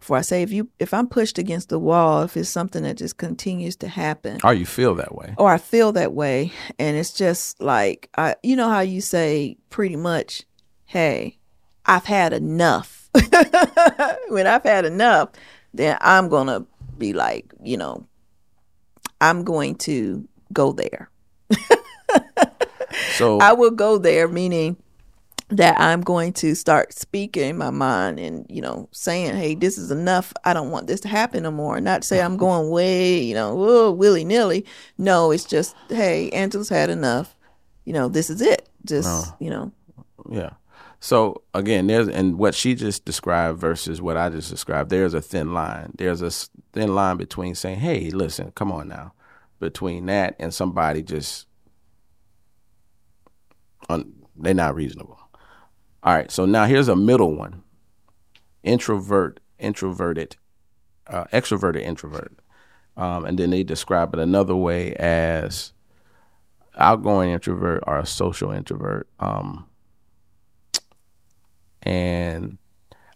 before 0.03 0.17
I 0.17 0.21
say, 0.21 0.41
if 0.43 0.51
you, 0.51 0.67
if 0.79 0.93
I'm 0.93 1.07
pushed 1.07 1.37
against 1.37 1.69
the 1.69 1.79
wall, 1.79 2.23
if 2.23 2.35
it's 2.35 2.49
something 2.49 2.83
that 2.83 2.97
just 2.97 3.15
continues 3.15 3.77
to 3.77 3.87
happen, 3.87 4.41
Or 4.43 4.53
you 4.53 4.65
feel 4.65 4.95
that 4.95 5.15
way. 5.15 5.33
or 5.37 5.49
I 5.49 5.57
feel 5.57 5.93
that 5.93 6.11
way, 6.11 6.51
and 6.77 6.97
it's 6.97 7.13
just 7.13 7.61
like, 7.61 8.09
I, 8.17 8.35
you 8.43 8.57
know 8.57 8.67
how 8.67 8.81
you 8.81 8.99
say 8.99 9.55
pretty 9.69 9.95
much, 9.95 10.43
hey, 10.87 11.37
I've 11.85 12.03
had 12.03 12.33
enough. 12.33 13.09
when 14.27 14.45
I've 14.45 14.63
had 14.63 14.83
enough, 14.83 15.29
then 15.73 15.97
I'm 16.01 16.27
gonna 16.27 16.65
be 16.97 17.13
like, 17.13 17.53
you 17.63 17.77
know, 17.77 18.05
I'm 19.21 19.45
going 19.45 19.75
to 19.87 20.27
go 20.51 20.73
there. 20.73 21.09
So 23.15 23.39
I 23.39 23.53
will 23.53 23.71
go 23.71 23.97
there, 23.97 24.27
meaning 24.27 24.77
that 25.57 25.79
I'm 25.79 26.01
going 26.01 26.33
to 26.33 26.55
start 26.55 26.93
speaking 26.93 27.57
my 27.57 27.69
mind 27.69 28.19
and, 28.19 28.45
you 28.49 28.61
know, 28.61 28.89
saying, 28.91 29.35
hey, 29.35 29.55
this 29.55 29.77
is 29.77 29.91
enough. 29.91 30.33
I 30.43 30.53
don't 30.53 30.71
want 30.71 30.87
this 30.87 31.01
to 31.01 31.07
happen 31.07 31.43
no 31.43 31.51
more. 31.51 31.79
Not 31.79 32.01
to 32.01 32.07
say 32.07 32.21
I'm 32.21 32.31
mm-hmm. 32.31 32.39
going 32.39 32.69
way, 32.69 33.19
you 33.19 33.33
know, 33.33 33.91
willy 33.91 34.25
nilly. 34.25 34.65
No, 34.97 35.31
it's 35.31 35.45
just, 35.45 35.75
hey, 35.89 36.29
Angela's 36.31 36.69
had 36.69 36.89
enough. 36.89 37.35
You 37.85 37.93
know, 37.93 38.07
this 38.09 38.29
is 38.29 38.41
it. 38.41 38.69
Just, 38.85 39.33
you 39.39 39.49
know. 39.49 39.71
Yeah. 40.29 40.51
So 41.03 41.43
again, 41.53 41.87
there's 41.87 42.07
and 42.07 42.37
what 42.37 42.55
she 42.55 42.75
just 42.75 43.03
described 43.03 43.59
versus 43.59 44.01
what 44.01 44.15
I 44.15 44.29
just 44.29 44.49
described. 44.49 44.89
There's 44.89 45.13
a 45.13 45.21
thin 45.21 45.53
line. 45.53 45.91
There's 45.97 46.21
a 46.21 46.31
thin 46.71 46.95
line 46.95 47.17
between 47.17 47.55
saying, 47.55 47.79
"Hey, 47.79 48.09
listen, 48.09 48.53
come 48.55 48.71
on 48.71 48.87
now," 48.87 49.11
between 49.59 50.05
that 50.05 50.37
and 50.39 50.53
somebody 50.53 51.03
just 51.03 51.45
un, 53.89 54.13
they're 54.37 54.53
not 54.53 54.75
reasonable. 54.75 55.19
All 56.03 56.13
right. 56.15 56.31
So 56.31 56.45
now 56.45 56.65
here's 56.65 56.89
a 56.89 56.95
middle 56.95 57.35
one: 57.35 57.63
introvert, 58.63 59.39
introverted, 59.59 60.37
uh, 61.07 61.25
extroverted, 61.33 61.81
introvert. 61.83 62.33
um, 62.97 63.25
and 63.25 63.37
then 63.39 63.49
they 63.49 63.63
describe 63.63 64.13
it 64.13 64.19
another 64.19 64.55
way 64.55 64.93
as 64.95 65.73
outgoing 66.77 67.31
introvert 67.31 67.83
or 67.87 67.99
a 67.99 68.05
social 68.05 68.51
introvert. 68.51 69.07
Um, 69.19 69.67
and 71.83 72.57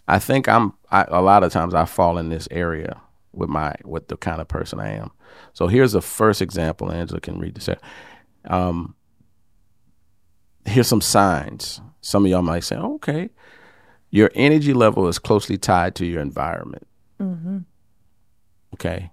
I 0.07 0.19
think 0.19 0.47
I'm 0.49 0.73
I, 0.91 1.05
a 1.09 1.21
lot 1.21 1.43
of 1.43 1.51
times 1.51 1.73
I 1.73 1.85
fall 1.85 2.17
in 2.17 2.29
this 2.29 2.47
area 2.51 3.01
with 3.33 3.49
my 3.49 3.75
with 3.85 4.07
the 4.09 4.17
kind 4.17 4.41
of 4.41 4.47
person 4.47 4.79
I 4.79 4.93
am. 4.93 5.11
So 5.53 5.67
here's 5.67 5.93
the 5.93 6.01
first 6.01 6.41
example. 6.41 6.91
Angela 6.91 7.21
can 7.21 7.39
read 7.39 7.55
this. 7.55 7.69
Um, 8.45 8.95
here's 10.67 10.87
some 10.87 11.01
signs. 11.01 11.81
Some 12.01 12.25
of 12.25 12.31
y'all 12.31 12.41
might 12.41 12.63
say, 12.63 12.75
"Okay, 12.77 13.29
your 14.11 14.29
energy 14.35 14.73
level 14.73 15.07
is 15.07 15.17
closely 15.19 15.57
tied 15.57 15.95
to 15.95 16.05
your 16.05 16.21
environment." 16.21 16.87
Mm-hmm. 17.19 17.59
Okay, 18.75 19.11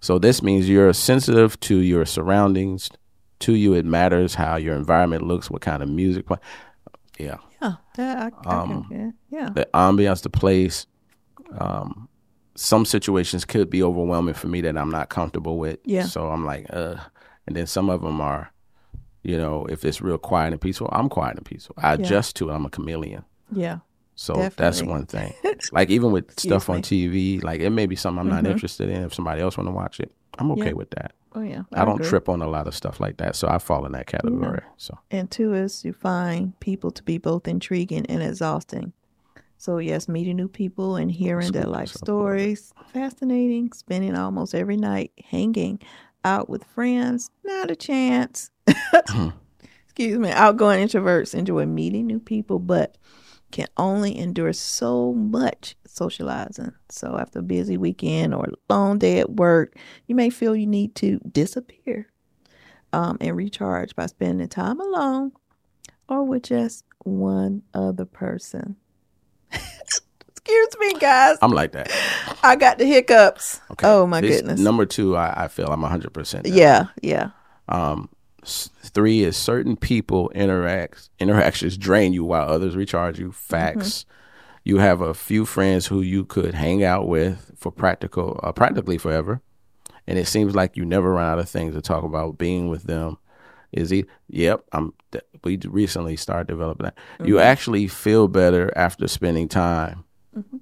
so 0.00 0.18
this 0.18 0.42
means 0.42 0.68
you're 0.68 0.92
sensitive 0.92 1.58
to 1.60 1.78
your 1.78 2.04
surroundings. 2.04 2.90
To 3.40 3.54
you, 3.54 3.72
it 3.74 3.84
matters 3.84 4.34
how 4.34 4.56
your 4.56 4.74
environment 4.74 5.22
looks, 5.22 5.48
what 5.50 5.62
kind 5.62 5.80
of 5.82 5.88
music. 5.88 6.26
Yeah, 7.18 7.36
Yeah. 7.62 7.74
That, 7.96 8.32
I, 8.44 8.50
I 8.50 8.60
Um, 8.62 8.84
can, 8.88 9.14
yeah. 9.30 9.38
yeah. 9.40 9.50
the 9.50 9.68
ambiance, 9.74 10.22
the 10.22 10.30
place. 10.30 10.86
Um, 11.56 12.08
some 12.56 12.84
situations 12.84 13.44
could 13.44 13.70
be 13.70 13.80
overwhelming 13.82 14.34
for 14.34 14.48
me 14.48 14.60
that 14.62 14.76
I'm 14.76 14.90
not 14.90 15.08
comfortable 15.08 15.56
with. 15.58 15.78
Yeah. 15.84 16.02
So 16.06 16.28
I'm 16.30 16.44
like, 16.44 16.66
uh, 16.70 16.96
and 17.46 17.54
then 17.56 17.66
some 17.68 17.88
of 17.88 18.02
them 18.02 18.20
are, 18.20 18.50
you 19.22 19.36
know, 19.36 19.66
if 19.66 19.84
it's 19.84 20.00
real 20.00 20.18
quiet 20.18 20.52
and 20.52 20.60
peaceful, 20.60 20.88
I'm 20.92 21.08
quiet 21.08 21.36
and 21.36 21.44
peaceful. 21.44 21.74
I 21.78 21.94
adjust 21.94 22.36
to 22.36 22.50
it. 22.50 22.52
I'm 22.54 22.64
a 22.66 22.70
chameleon. 22.70 23.24
Yeah. 23.52 23.78
So 24.14 24.50
that's 24.56 24.82
one 24.82 25.06
thing. 25.06 25.32
Like 25.72 25.90
even 25.90 26.12
with 26.12 26.38
stuff 26.38 26.68
on 26.70 26.82
TV, 26.82 27.42
like 27.42 27.60
it 27.60 27.70
may 27.70 27.86
be 27.86 27.96
something 27.96 28.20
I'm 28.20 28.28
not 28.28 28.44
Mhm. 28.44 28.50
interested 28.52 28.88
in. 28.88 29.02
If 29.02 29.14
somebody 29.14 29.40
else 29.42 29.56
want 29.56 29.68
to 29.68 29.72
watch 29.72 29.98
it, 30.00 30.12
I'm 30.38 30.50
okay 30.52 30.66
Yeah. 30.68 30.72
with 30.72 30.90
that. 30.90 31.12
Oh, 31.34 31.42
yeah. 31.42 31.62
I, 31.72 31.84
don't 31.84 31.96
agree. 31.96 32.08
trip 32.08 32.28
on 32.28 32.40
a 32.42 32.48
lot 32.48 32.66
of 32.66 32.74
stuff 32.74 33.00
like 33.00 33.18
that. 33.18 33.36
So 33.36 33.48
I 33.48 33.58
fall 33.58 33.84
in 33.86 33.92
that 33.92 34.06
category. 34.06 34.60
So 34.76 34.98
And 35.10 35.30
two 35.30 35.52
is 35.54 35.84
you 35.84 35.92
find 35.92 36.58
people 36.60 36.90
to 36.92 37.02
be 37.02 37.18
both 37.18 37.46
intriguing 37.46 38.06
and 38.06 38.22
exhausting. 38.22 38.92
So 39.56 39.78
yes, 39.78 40.08
meeting 40.08 40.36
new 40.36 40.48
people 40.48 40.96
and 40.96 41.10
hearing 41.12 41.52
their 41.52 41.64
life 41.66 41.90
So- 41.90 41.98
stories, 41.98 42.72
fascinating. 42.92 43.72
Spending 43.72 44.16
almost 44.16 44.54
every 44.54 44.76
night 44.76 45.12
hanging 45.30 45.80
out 46.24 46.48
with 46.48 46.64
friends, 46.64 47.30
not 47.44 47.70
a 47.70 47.76
chance. 47.76 48.50
Excuse 49.84 50.18
me. 50.18 50.30
Outgoing 50.30 50.86
introverts 50.86 51.34
enjoy 51.34 51.66
meeting 51.66 52.06
new 52.06 52.20
people, 52.20 52.58
but 52.58 52.96
can 53.50 53.66
only 53.76 54.16
endure 54.18 54.52
so 54.52 55.12
much 55.14 55.74
socializing. 55.86 56.72
So 56.90 57.16
after 57.18 57.38
a 57.40 57.42
busy 57.42 57.76
weekend 57.76 58.34
or 58.34 58.44
a 58.44 58.72
long 58.72 58.98
day 58.98 59.18
at 59.20 59.30
work, 59.30 59.76
you 60.06 60.14
may 60.14 60.30
feel 60.30 60.54
you 60.54 60.66
need 60.66 60.94
to 60.96 61.18
disappear 61.32 62.08
um, 62.92 63.16
and 63.20 63.34
recharge 63.36 63.96
by 63.96 64.06
spending 64.06 64.48
time 64.48 64.80
alone 64.80 65.32
or 66.08 66.24
with 66.24 66.44
just 66.44 66.84
one 67.04 67.62
other 67.74 68.04
person. 68.04 68.76
Excuse 69.52 70.68
me, 70.78 70.94
guys. 70.94 71.36
I'm 71.42 71.52
like 71.52 71.72
that. 71.72 71.90
I 72.42 72.56
got 72.56 72.78
the 72.78 72.84
hiccups. 72.84 73.60
Okay. 73.72 73.86
Oh 73.88 74.06
my 74.06 74.20
This- 74.20 74.36
goodness. 74.38 74.60
Number 74.60 74.86
two, 74.86 75.16
I, 75.16 75.44
I 75.44 75.48
feel 75.48 75.66
I'm 75.68 75.80
100. 75.82 76.12
percent 76.12 76.46
yeah, 76.46 76.86
yeah. 77.02 77.30
Um, 77.68 78.08
three 78.44 79.22
is 79.22 79.36
certain 79.36 79.76
people 79.76 80.30
interacts 80.34 81.08
interactions 81.18 81.76
drain 81.76 82.12
you 82.12 82.24
while 82.24 82.48
others 82.48 82.76
recharge 82.76 83.18
you. 83.18 83.32
Facts. 83.32 84.04
Mm-hmm. 84.04 84.12
You 84.64 84.78
have 84.78 85.00
a 85.00 85.14
few 85.14 85.46
friends 85.46 85.86
who 85.86 86.02
you 86.02 86.24
could 86.24 86.54
hang 86.54 86.84
out 86.84 87.08
with 87.08 87.52
for 87.56 87.72
practical, 87.72 88.38
uh, 88.42 88.52
practically 88.52 88.98
forever, 88.98 89.40
and 90.06 90.18
it 90.18 90.26
seems 90.26 90.54
like 90.54 90.76
you 90.76 90.84
never 90.84 91.12
run 91.12 91.32
out 91.32 91.38
of 91.38 91.48
things 91.48 91.74
to 91.74 91.80
talk 91.80 92.04
about. 92.04 92.36
Being 92.38 92.68
with 92.68 92.84
them 92.84 93.16
is 93.72 93.90
he? 93.90 94.04
Yep, 94.28 94.64
I'm. 94.72 94.92
th- 95.12 95.24
We 95.44 95.58
recently 95.64 96.16
started 96.16 96.48
developing 96.48 96.84
that. 96.84 96.98
You 97.24 97.34
mm-hmm. 97.34 97.44
actually 97.44 97.86
feel 97.86 98.28
better 98.28 98.72
after 98.76 99.08
spending 99.08 99.48
time 99.48 100.04
mm-hmm. 100.36 100.58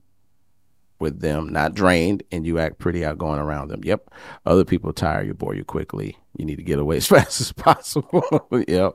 with 1.01 1.21
them, 1.21 1.53
not 1.53 1.75
drained, 1.75 2.23
and 2.31 2.47
you 2.47 2.59
act 2.59 2.79
pretty 2.79 3.05
outgoing 3.05 3.41
around 3.41 3.69
them. 3.69 3.83
Yep. 3.85 4.11
Other 4.45 4.65
people 4.65 4.93
tire 4.93 5.25
you, 5.25 5.35
bore 5.35 5.55
you 5.55 5.65
quickly. 5.65 6.17
You 6.39 6.45
need 6.45 6.57
to 6.57 6.63
get 6.63 6.79
away 6.79 6.97
as 6.99 7.07
fast 7.07 7.41
as 7.41 7.53
possible. 7.53 8.25
yep. 8.69 8.95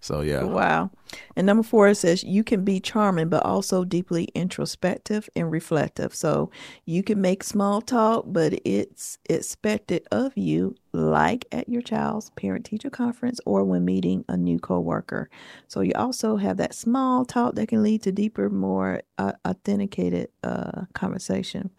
So 0.00 0.20
yeah. 0.20 0.42
Wow. 0.44 0.90
And 1.36 1.46
number 1.46 1.62
four 1.62 1.88
it 1.88 1.96
says 1.96 2.24
you 2.24 2.42
can 2.42 2.64
be 2.64 2.80
charming, 2.80 3.28
but 3.28 3.44
also 3.44 3.84
deeply 3.84 4.24
introspective 4.34 5.28
and 5.36 5.50
reflective. 5.50 6.14
So 6.14 6.50
you 6.86 7.02
can 7.02 7.20
make 7.20 7.42
small 7.42 7.80
talk, 7.82 8.24
but 8.28 8.54
it's 8.64 9.18
expected 9.28 10.06
of 10.10 10.36
you, 10.36 10.74
like 10.92 11.46
at 11.52 11.68
your 11.68 11.82
child's 11.82 12.30
parent 12.30 12.64
teacher 12.64 12.90
conference 12.90 13.40
or 13.46 13.64
when 13.64 13.84
meeting 13.84 14.24
a 14.28 14.36
new 14.36 14.58
coworker. 14.58 15.28
So 15.68 15.80
you 15.80 15.92
also 15.94 16.36
have 16.36 16.56
that 16.58 16.74
small 16.74 17.24
talk 17.24 17.54
that 17.56 17.68
can 17.68 17.82
lead 17.82 18.02
to 18.02 18.12
deeper, 18.12 18.48
more 18.48 19.02
uh, 19.18 19.32
authenticated 19.46 20.28
uh, 20.42 20.86
conversation. 20.94 21.70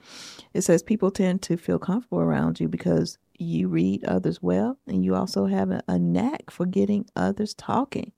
It 0.53 0.61
says 0.61 0.83
people 0.83 1.11
tend 1.11 1.41
to 1.43 1.57
feel 1.57 1.79
comfortable 1.79 2.19
around 2.19 2.59
you 2.59 2.67
because 2.67 3.17
you 3.37 3.67
read 3.67 4.03
others 4.05 4.41
well 4.41 4.77
and 4.87 5.03
you 5.03 5.15
also 5.15 5.45
have 5.45 5.71
a, 5.71 5.81
a 5.87 5.97
knack 5.97 6.49
for 6.49 6.65
getting 6.65 7.05
others 7.15 7.53
talking. 7.53 8.11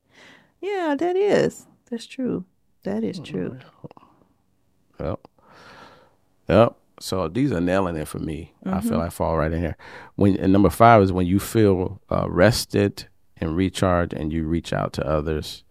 Yeah, 0.62 0.96
that 0.98 1.16
is. 1.16 1.68
That's 1.90 2.06
true. 2.06 2.46
That 2.84 3.04
is 3.04 3.20
true. 3.20 3.58
Yep. 5.00 5.28
Yep. 6.48 6.76
So 7.00 7.28
these 7.28 7.52
are 7.52 7.62
nailing 7.62 7.98
it 7.98 8.08
for 8.08 8.20
me. 8.20 8.54
I 8.66 8.80
feel 8.80 9.02
I 9.02 9.10
fall 9.10 9.38
right 9.38 9.52
in 9.52 9.60
here. 9.60 9.76
When 10.16 10.38
and 10.38 10.54
number 10.54 10.70
five 10.70 11.02
is 11.02 11.12
when 11.12 11.28
you 11.28 11.40
feel 11.40 12.02
uh, 12.10 12.30
rested 12.30 13.08
and 13.38 13.56
recharged, 13.56 14.14
and 14.14 14.32
you 14.32 14.46
reach 14.46 14.72
out 14.72 14.94
to 14.94 15.06
others. 15.06 15.64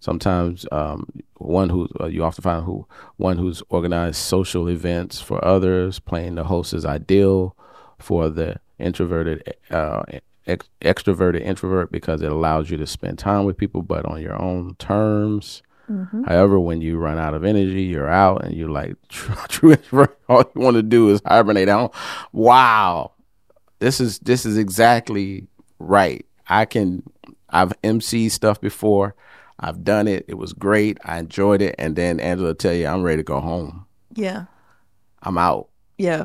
Sometimes 0.00 0.66
um, 0.72 1.06
one 1.38 1.70
who 1.70 1.88
uh, 2.00 2.06
you 2.06 2.24
often 2.24 2.42
find 2.42 2.64
who 2.64 2.86
one 3.16 3.38
who's 3.38 3.62
organized 3.68 4.16
social 4.16 4.68
events 4.68 5.20
for 5.20 5.42
others, 5.44 6.00
playing 6.00 6.34
the 6.34 6.44
host 6.44 6.74
is 6.74 6.84
ideal 6.84 7.56
for 7.98 8.28
the 8.28 8.56
introverted, 8.78 9.54
uh, 9.70 10.02
ex- 10.46 10.68
extroverted 10.80 11.40
introvert 11.40 11.90
because 11.92 12.22
it 12.22 12.30
allows 12.30 12.70
you 12.70 12.76
to 12.76 12.86
spend 12.86 13.18
time 13.18 13.44
with 13.44 13.56
people, 13.56 13.82
but 13.82 14.04
on 14.06 14.20
your 14.20 14.40
own 14.40 14.74
terms. 14.78 15.62
However, 16.26 16.58
when 16.58 16.80
you 16.80 16.96
run 16.96 17.18
out 17.18 17.34
of 17.34 17.44
energy, 17.44 17.82
you're 17.82 18.08
out 18.08 18.42
and 18.42 18.56
you're 18.56 18.70
like 18.70 18.96
true, 19.08 19.34
true 19.48 19.72
introvert. 19.72 20.18
All 20.28 20.50
you 20.54 20.60
want 20.60 20.76
to 20.76 20.82
do 20.82 21.10
is 21.10 21.20
hibernate 21.26 21.68
out. 21.68 21.94
Wow, 22.32 23.12
this 23.80 24.00
is 24.00 24.18
this 24.20 24.46
is 24.46 24.56
exactly 24.56 25.46
right. 25.78 26.24
I 26.48 26.64
can. 26.64 27.02
I've 27.50 27.74
MC 27.84 28.30
stuff 28.30 28.60
before. 28.60 29.14
I've 29.60 29.84
done 29.84 30.08
it. 30.08 30.24
It 30.26 30.34
was 30.34 30.52
great. 30.52 30.98
I 31.04 31.18
enjoyed 31.18 31.62
it. 31.62 31.74
And 31.78 31.94
then 31.96 32.18
Angela 32.18 32.54
tell 32.54 32.72
you, 32.72 32.86
I'm 32.86 33.02
ready 33.02 33.18
to 33.18 33.22
go 33.22 33.40
home. 33.40 33.86
Yeah. 34.14 34.46
I'm 35.22 35.38
out 35.38 35.68
Yeah. 35.98 36.24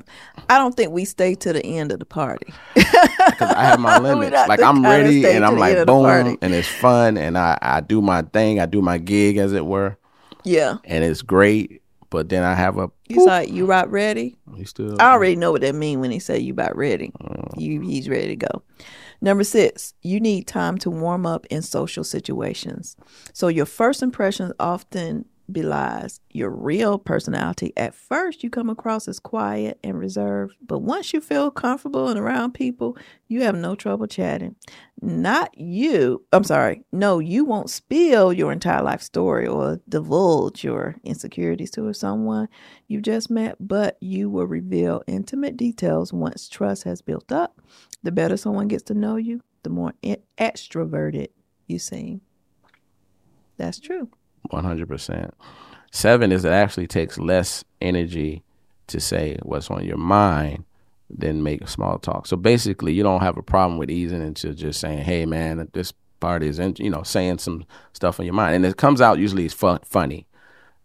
I 0.50 0.58
don't 0.58 0.76
think 0.76 0.92
we 0.92 1.06
stay 1.06 1.36
to 1.36 1.54
the 1.54 1.64
end 1.64 1.92
of 1.92 2.00
the 2.00 2.06
party. 2.06 2.52
because 2.76 3.52
I 3.54 3.66
have 3.66 3.80
my 3.80 3.98
limits. 4.00 4.36
Like 4.48 4.62
I'm 4.62 4.84
ready, 4.84 5.26
and 5.26 5.46
I'm 5.46 5.58
like 5.58 5.72
end 5.72 5.82
of 5.82 5.88
the 5.88 5.94
boom, 5.94 6.38
and 6.42 6.54
it's 6.54 6.68
fun, 6.68 7.18
and 7.18 7.38
I 7.38 7.58
I 7.62 7.82
do 7.82 8.02
my 8.02 8.24
thing. 8.24 8.60
I 8.60 8.66
do 8.66 8.82
my 8.82 8.98
gig, 8.98 9.38
as 9.38 9.54
it 9.54 9.66
were, 9.66 9.98
Yeah. 10.44 10.78
and 10.86 11.04
it's 11.04 11.22
great. 11.22 11.82
But 12.12 12.30
then 12.30 12.42
I 12.44 12.56
have 12.56 12.80
a. 12.80 12.90
He's 13.08 13.24
like, 13.24 13.50
you 13.52 13.66
about 13.66 13.92
ready? 13.92 14.36
You 14.56 14.66
still. 14.66 15.00
I 15.00 15.12
already 15.12 15.36
know 15.36 15.52
what 15.52 15.62
that 15.62 15.76
mean 15.76 16.00
when 16.00 16.10
he 16.10 16.18
say 16.18 16.40
you 16.40 16.54
about 16.54 16.76
ready. 16.76 17.12
Mm. 17.22 17.62
You 17.62 17.82
he's 17.82 18.10
ready 18.10 18.30
to 18.30 18.36
go. 18.36 18.64
Number 19.22 19.44
six, 19.44 19.94
you 20.02 20.20
need 20.20 20.48
time 20.48 20.80
to 20.80 20.90
warm 20.90 21.28
up 21.28 21.46
in 21.52 21.62
social 21.62 22.04
situations. 22.04 22.96
So 23.34 23.48
your 23.48 23.68
first 23.68 24.02
impressions 24.02 24.54
often 24.60 25.26
belies 25.52 26.20
your 26.32 26.50
real 26.50 26.98
personality. 26.98 27.74
At 27.76 27.96
first, 27.96 28.44
you 28.44 28.50
come 28.50 28.70
across 28.70 29.08
as 29.08 29.20
quiet 29.20 29.80
and 29.84 29.98
reserved, 29.98 30.56
but 30.66 30.80
once 30.80 31.14
you 31.14 31.22
feel 31.22 31.52
comfortable 31.52 32.08
and 32.08 32.20
around 32.20 32.54
people, 32.54 32.98
you 33.28 33.42
have 33.44 33.56
no 33.56 33.76
trouble 33.76 34.08
chatting. 34.08 34.56
Not 35.02 35.58
you, 35.58 36.26
I'm 36.34 36.44
sorry, 36.44 36.84
no, 36.92 37.20
you 37.20 37.46
won't 37.46 37.70
spill 37.70 38.34
your 38.34 38.52
entire 38.52 38.84
life 38.84 39.02
story 39.02 39.48
or 39.48 39.80
divulge 39.88 40.64
your 40.64 40.96
insecurities 41.04 41.72
to 41.72 41.94
someone 41.94 42.50
you 42.88 43.02
just 43.02 43.30
met, 43.30 43.56
but 43.60 43.98
you 44.02 44.30
will 44.30 44.48
reveal 44.48 45.04
intimate 45.08 45.56
details 45.58 46.12
once 46.12 46.50
trust 46.50 46.84
has 46.84 47.02
built 47.02 47.32
up. 47.32 47.62
The 48.04 48.12
better 48.12 48.36
someone 48.36 48.68
gets 48.68 48.84
to 48.84 48.94
know 48.94 49.16
you, 49.16 49.42
the 49.64 49.70
more 49.70 49.94
extroverted 50.38 51.28
you 51.68 51.80
seem. 51.80 52.22
That's 53.58 53.80
true. 53.80 54.10
100%. 54.52 55.32
Seven 55.92 56.32
is 56.32 56.46
it 56.46 56.52
actually 56.52 56.88
takes 56.88 57.18
less 57.18 57.64
energy 57.82 58.44
to 58.88 59.00
say 59.00 59.38
what's 59.44 59.70
on 59.72 59.86
your 59.86 59.98
mind 59.98 60.66
than 61.10 61.44
make 61.44 61.68
small 61.68 61.98
talk. 61.98 62.28
So 62.28 62.38
basically, 62.38 62.94
you 62.94 63.04
don't 63.04 63.22
have 63.22 63.38
a 63.38 63.44
problem 63.44 63.78
with 63.78 63.90
easing 63.90 64.22
into 64.22 64.54
just 64.54 64.80
saying, 64.80 65.00
"Hey, 65.00 65.26
man, 65.26 65.68
this 65.74 65.94
part 66.20 66.44
is," 66.44 66.60
in, 66.60 66.76
you 66.78 66.90
know, 66.90 67.04
saying 67.04 67.40
some 67.40 67.66
stuff 67.94 68.20
on 68.20 68.26
your 68.26 68.36
mind, 68.36 68.56
and 68.56 68.66
it 68.66 68.78
comes 68.78 69.02
out 69.02 69.18
usually 69.18 69.46
it's 69.46 69.54
fun, 69.54 69.80
funny 69.84 70.28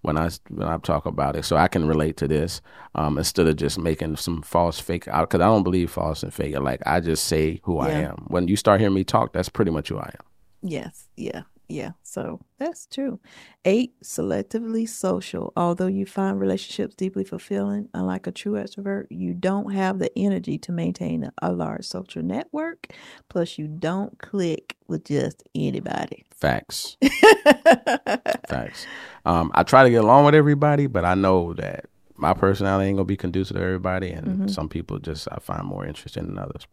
when 0.05 0.19
I 0.19 0.31
when 0.49 0.69
I 0.69 0.77
talk 0.79 1.07
about 1.07 1.37
it. 1.37 1.45
So 1.45 1.57
I 1.57 1.69
can 1.69 1.87
relate 1.87 2.17
to 2.19 2.29
this 2.29 2.61
um, 2.95 3.19
instead 3.19 3.47
of 3.47 3.57
just 3.57 3.79
making 3.79 4.17
some 4.17 4.43
false 4.43 4.81
fake 4.81 5.09
out 5.09 5.29
because 5.29 5.43
I 5.43 5.47
don't 5.47 5.63
believe 5.63 5.91
false 5.91 6.23
and 6.23 6.33
fake. 6.33 6.59
Like 6.59 6.83
I 6.87 7.01
just 7.01 7.25
say 7.25 7.61
who 7.65 7.77
yeah. 7.77 7.89
I 7.89 7.91
am. 7.91 8.25
When 8.29 8.49
you 8.49 8.57
start 8.57 8.81
hearing 8.81 8.95
me 8.95 9.05
talk, 9.05 9.33
that's 9.33 9.49
pretty 9.49 9.71
much 9.71 9.89
who 9.89 9.99
I 9.99 10.11
am. 10.15 10.27
Yes. 10.63 11.07
Yeah. 11.17 11.43
Yeah, 11.69 11.93
so 12.03 12.41
that's 12.59 12.87
true. 12.87 13.21
Eight, 13.65 13.95
selectively 14.03 14.89
social. 14.89 15.53
Although 15.57 15.87
you 15.87 16.05
find 16.05 16.39
relationships 16.39 16.95
deeply 16.95 17.25
fulfilling, 17.25 17.89
unlike 17.95 18.27
a 18.27 18.33
true 18.33 18.53
extrovert, 18.53 19.07
you 19.09 19.33
don't 19.33 19.73
have 19.73 19.99
the 19.99 20.11
energy 20.17 20.59
to 20.59 20.73
maintain 20.73 21.31
a 21.41 21.53
large 21.53 21.87
social 21.87 22.23
network. 22.23 22.89
Plus, 23.31 23.57
you 23.59 23.67
don't 23.67 24.19
click 24.19 24.77
with 24.89 25.05
just 25.05 25.43
anybody. 25.55 26.25
Facts. 26.31 26.99
Facts. 28.49 28.87
Um, 29.25 29.51
I 29.55 29.63
try 29.63 29.85
to 29.85 29.91
get 29.91 30.05
along 30.05 30.27
with 30.27 30.35
everybody, 30.35 30.87
but 30.87 31.07
I 31.07 31.15
know 31.15 31.55
that 31.55 31.87
my 32.17 32.35
personality 32.35 32.89
ain't 32.89 32.99
gonna 32.99 33.07
be 33.07 33.17
conducive 33.17 33.57
to 33.57 33.63
everybody, 33.63 34.11
and 34.11 34.27
mm-hmm. 34.27 34.49
some 34.49 34.69
people 34.69 34.99
just 34.99 35.29
I 35.33 35.39
find 35.41 35.65
more 35.65 35.87
interesting 35.87 36.27
than 36.27 36.39
others. 36.39 36.67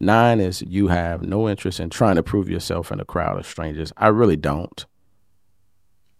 Nine 0.00 0.40
is 0.40 0.62
you 0.62 0.88
have 0.88 1.22
no 1.22 1.48
interest 1.48 1.80
in 1.80 1.90
trying 1.90 2.16
to 2.16 2.22
prove 2.22 2.48
yourself 2.48 2.92
in 2.92 3.00
a 3.00 3.04
crowd 3.04 3.38
of 3.38 3.46
strangers. 3.46 3.92
I 3.96 4.08
really 4.08 4.36
don't. 4.36 4.86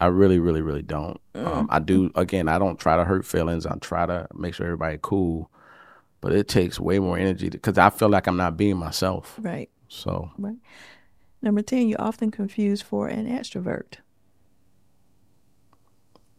I 0.01 0.07
really, 0.07 0.39
really, 0.39 0.63
really 0.63 0.83
don't. 0.83 1.21
Mm. 1.35 1.47
Um, 1.47 1.69
I 1.71 1.79
do. 1.79 2.11
Again, 2.15 2.49
I 2.49 2.59
don't 2.59 2.79
try 2.79 2.97
to 2.97 3.05
hurt 3.05 3.25
feelings. 3.25 3.67
I 3.67 3.77
try 3.77 4.07
to 4.07 4.29
make 4.35 4.55
sure 4.55 4.67
everybody 4.67 4.99
cool, 5.01 5.51
but 6.21 6.33
it 6.33 6.49
takes 6.49 6.79
way 6.81 6.99
more 6.99 7.19
energy 7.19 7.49
because 7.49 7.79
I 7.79 7.91
feel 7.91 8.09
like 8.09 8.27
I'm 8.27 8.37
not 8.37 8.57
being 8.57 8.77
myself. 8.77 9.37
Right. 9.41 9.71
So. 9.89 10.31
Right. 10.39 10.57
Number 11.43 11.63
ten, 11.63 11.89
you're 11.89 12.01
often 12.01 12.31
confused 12.31 12.83
for 12.85 13.09
an 13.09 13.27
extrovert. 13.27 13.99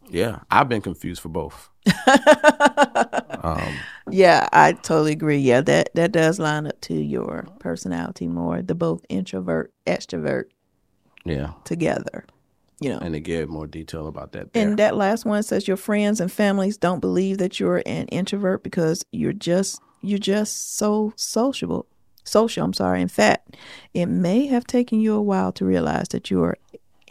Yeah, 0.09 0.39
I've 0.49 0.69
been 0.69 0.81
confused 0.81 1.21
for 1.21 1.29
both. 1.29 1.69
um, 3.43 3.73
yeah, 4.09 4.47
I 4.51 4.73
totally 4.73 5.13
agree. 5.13 5.37
Yeah, 5.37 5.61
that 5.61 5.89
that 5.95 6.11
does 6.11 6.39
line 6.39 6.67
up 6.67 6.79
to 6.81 6.93
your 6.93 7.47
personality 7.59 8.27
more. 8.27 8.61
The 8.61 8.75
both 8.75 9.05
introvert, 9.09 9.71
extrovert. 9.85 10.45
Yeah. 11.25 11.53
Together. 11.63 12.25
You 12.79 12.91
know. 12.91 12.99
And 12.99 13.13
to 13.13 13.19
give 13.19 13.49
more 13.49 13.67
detail 13.67 14.07
about 14.07 14.31
that. 14.31 14.53
There. 14.53 14.67
And 14.67 14.79
that 14.79 14.95
last 14.95 15.25
one 15.25 15.43
says 15.43 15.67
your 15.67 15.77
friends 15.77 16.19
and 16.19 16.31
families 16.31 16.77
don't 16.77 17.01
believe 17.01 17.37
that 17.39 17.59
you're 17.59 17.83
an 17.85 18.07
introvert 18.07 18.63
because 18.63 19.05
you're 19.11 19.33
just 19.33 19.81
you're 20.01 20.19
just 20.19 20.77
so 20.77 21.13
sociable. 21.15 21.85
Social, 22.23 22.63
I'm 22.63 22.73
sorry. 22.73 23.01
In 23.01 23.07
fact, 23.07 23.57
it 23.93 24.05
may 24.05 24.47
have 24.47 24.65
taken 24.65 24.99
you 24.99 25.15
a 25.15 25.21
while 25.21 25.51
to 25.53 25.65
realize 25.65 26.09
that 26.09 26.29
you're 26.29 26.57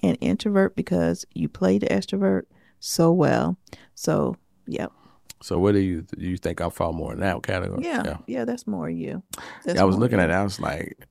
an 0.03 0.15
introvert 0.17 0.77
because 0.77 1.25
you 1.35 1.49
play 1.49 1.79
the 1.79 1.87
extrovert 1.87 2.43
so 2.81 3.13
well. 3.13 3.57
So, 3.95 4.37
yep. 4.67 4.93
So 5.41 5.59
what 5.59 5.73
do 5.73 5.79
you 5.79 6.03
do 6.03 6.27
you 6.27 6.37
think 6.37 6.61
I 6.61 6.69
fall 6.69 6.93
more 6.93 7.13
in 7.13 7.21
that 7.21 7.43
category? 7.43 7.85
Yeah, 7.85 8.03
yeah, 8.05 8.17
yeah 8.27 8.45
that's 8.45 8.67
more 8.67 8.91
you. 8.91 9.23
That's 9.65 9.77
yeah, 9.77 9.83
I 9.83 9.85
was 9.85 9.97
looking 9.97 10.19
you. 10.19 10.25
at 10.25 10.31
it. 10.31 10.35
I 10.35 10.43
was 10.43 10.59
like, 10.59 11.07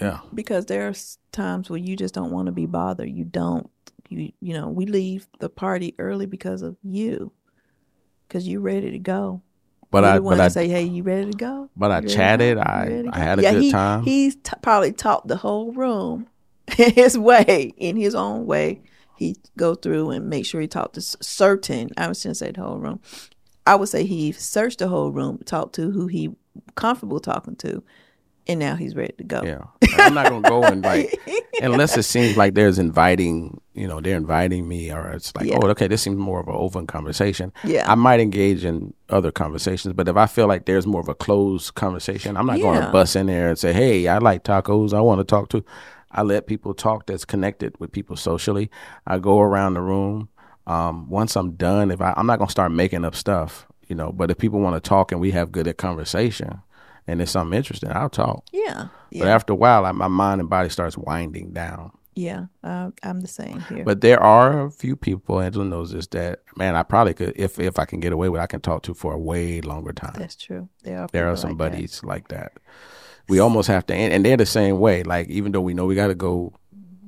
yeah, 0.00 0.20
because 0.34 0.66
there's 0.66 1.18
times 1.30 1.70
where 1.70 1.78
you 1.78 1.96
just 1.96 2.14
don't 2.14 2.32
want 2.32 2.46
to 2.46 2.52
be 2.52 2.66
bothered. 2.66 3.08
You 3.08 3.24
don't. 3.24 3.70
You 4.08 4.32
you 4.40 4.54
know 4.54 4.68
we 4.68 4.86
leave 4.86 5.28
the 5.38 5.48
party 5.48 5.94
early 6.00 6.26
because 6.26 6.62
of 6.62 6.76
you, 6.82 7.30
because 8.26 8.48
you're 8.48 8.60
ready 8.60 8.90
to 8.90 8.98
go. 8.98 9.42
But 9.92 10.04
I 10.04 10.18
but 10.18 10.40
I 10.40 10.48
say, 10.48 10.68
hey, 10.68 10.84
you 10.84 11.04
ready 11.04 11.30
to 11.30 11.36
go? 11.36 11.70
But 11.76 11.92
I 11.92 12.00
chatted. 12.00 12.58
I 12.58 13.04
I 13.12 13.18
had 13.18 13.38
a 13.38 13.42
yeah, 13.42 13.52
good 13.52 13.62
he, 13.62 13.70
time. 13.70 14.02
He's 14.02 14.34
t- 14.34 14.52
probably 14.62 14.92
taught 14.92 15.28
the 15.28 15.36
whole 15.36 15.72
room 15.72 16.26
his 16.72 17.16
way 17.16 17.72
in 17.76 17.96
his 17.96 18.16
own 18.16 18.46
way 18.46 18.82
he 19.20 19.36
go 19.58 19.74
through 19.74 20.10
and 20.10 20.30
make 20.30 20.46
sure 20.46 20.62
he 20.62 20.66
talked 20.66 20.94
to 20.94 21.02
certain. 21.02 21.90
I 21.98 22.08
was 22.08 22.22
going 22.24 22.32
to 22.32 22.34
say 22.34 22.50
the 22.50 22.62
whole 22.62 22.78
room. 22.78 23.00
I 23.66 23.74
would 23.74 23.90
say 23.90 24.06
he 24.06 24.32
searched 24.32 24.78
the 24.78 24.88
whole 24.88 25.12
room, 25.12 25.38
talked 25.44 25.74
to 25.74 25.90
who 25.90 26.06
he 26.06 26.30
comfortable 26.74 27.20
talking 27.20 27.54
to, 27.56 27.82
and 28.46 28.58
now 28.58 28.76
he's 28.76 28.96
ready 28.96 29.12
to 29.18 29.24
go. 29.24 29.42
Yeah, 29.42 29.64
I'm 29.98 30.14
not 30.14 30.30
gonna 30.30 30.48
go 30.48 30.64
and 30.64 30.82
like 30.82 31.20
unless 31.60 31.96
it 31.98 32.04
seems 32.04 32.38
like 32.38 32.54
there's 32.54 32.78
inviting, 32.78 33.60
you 33.74 33.86
know, 33.86 34.00
they're 34.00 34.16
inviting 34.16 34.66
me, 34.66 34.90
or 34.90 35.10
it's 35.10 35.36
like, 35.36 35.46
yeah. 35.46 35.58
oh, 35.62 35.68
okay, 35.68 35.86
this 35.86 36.00
seems 36.00 36.16
more 36.16 36.40
of 36.40 36.48
an 36.48 36.54
open 36.56 36.86
conversation. 36.86 37.52
Yeah, 37.62 37.88
I 37.88 37.94
might 37.94 38.20
engage 38.20 38.64
in 38.64 38.94
other 39.10 39.30
conversations, 39.30 39.92
but 39.92 40.08
if 40.08 40.16
I 40.16 40.26
feel 40.26 40.48
like 40.48 40.64
there's 40.64 40.86
more 40.86 41.02
of 41.02 41.08
a 41.08 41.14
closed 41.14 41.74
conversation, 41.74 42.38
I'm 42.38 42.46
not 42.46 42.58
yeah. 42.58 42.64
going 42.64 42.80
to 42.80 42.90
bust 42.90 43.14
in 43.14 43.26
there 43.26 43.50
and 43.50 43.58
say, 43.58 43.74
hey, 43.74 44.08
I 44.08 44.16
like 44.18 44.42
tacos, 44.42 44.94
I 44.94 45.00
want 45.02 45.20
to 45.20 45.24
talk 45.24 45.50
to. 45.50 45.62
I 46.10 46.22
let 46.22 46.46
people 46.46 46.74
talk 46.74 47.06
that's 47.06 47.24
connected 47.24 47.78
with 47.78 47.92
people 47.92 48.16
socially. 48.16 48.70
I 49.06 49.18
go 49.18 49.40
around 49.40 49.74
the 49.74 49.80
room. 49.80 50.28
Um, 50.66 51.08
once 51.08 51.36
I'm 51.36 51.52
done, 51.52 51.90
if 51.90 52.00
I, 52.00 52.14
I'm 52.16 52.26
not 52.26 52.38
gonna 52.38 52.50
start 52.50 52.72
making 52.72 53.04
up 53.04 53.14
stuff, 53.14 53.66
you 53.88 53.96
know. 53.96 54.12
But 54.12 54.30
if 54.30 54.38
people 54.38 54.60
want 54.60 54.82
to 54.82 54.88
talk 54.88 55.12
and 55.12 55.20
we 55.20 55.30
have 55.32 55.52
good 55.52 55.66
at 55.66 55.78
conversation, 55.78 56.60
and 57.06 57.20
it's 57.20 57.32
something 57.32 57.56
interesting, 57.56 57.90
I'll 57.90 58.10
talk. 58.10 58.44
Yeah. 58.52 58.88
yeah. 59.10 59.24
But 59.24 59.28
after 59.28 59.52
a 59.52 59.56
while, 59.56 59.84
I, 59.84 59.92
my 59.92 60.08
mind 60.08 60.40
and 60.40 60.50
body 60.50 60.68
starts 60.68 60.96
winding 60.96 61.52
down. 61.52 61.92
Yeah, 62.14 62.46
uh, 62.62 62.90
I'm 63.02 63.20
the 63.20 63.28
same 63.28 63.60
here. 63.60 63.84
But 63.84 64.00
there 64.00 64.20
are 64.20 64.66
a 64.66 64.70
few 64.70 64.96
people, 64.96 65.40
Angela 65.40 65.64
knows 65.64 65.92
this, 65.92 66.08
that 66.08 66.40
man, 66.56 66.74
I 66.74 66.82
probably 66.82 67.14
could, 67.14 67.32
if 67.36 67.58
if 67.58 67.78
I 67.78 67.84
can 67.84 68.00
get 68.00 68.12
away 68.12 68.28
with, 68.28 68.40
I 68.40 68.46
can 68.46 68.60
talk 68.60 68.82
to 68.82 68.94
for 68.94 69.14
a 69.14 69.18
way 69.18 69.60
longer 69.60 69.92
time. 69.92 70.14
That's 70.18 70.36
true. 70.36 70.68
There 70.82 71.00
are 71.00 71.08
there 71.12 71.30
are 71.30 71.36
some 71.36 71.50
like 71.50 71.58
buddies 71.58 72.00
that. 72.00 72.06
like 72.06 72.28
that 72.28 72.52
we 73.30 73.38
almost 73.38 73.68
have 73.68 73.86
to 73.86 73.94
end, 73.94 74.12
and 74.12 74.24
they're 74.24 74.36
the 74.36 74.44
same 74.44 74.80
way. 74.80 75.04
Like 75.04 75.28
even 75.28 75.52
though 75.52 75.60
we 75.60 75.72
know 75.72 75.86
we 75.86 75.94
got 75.94 76.08
to 76.08 76.14
go 76.14 76.52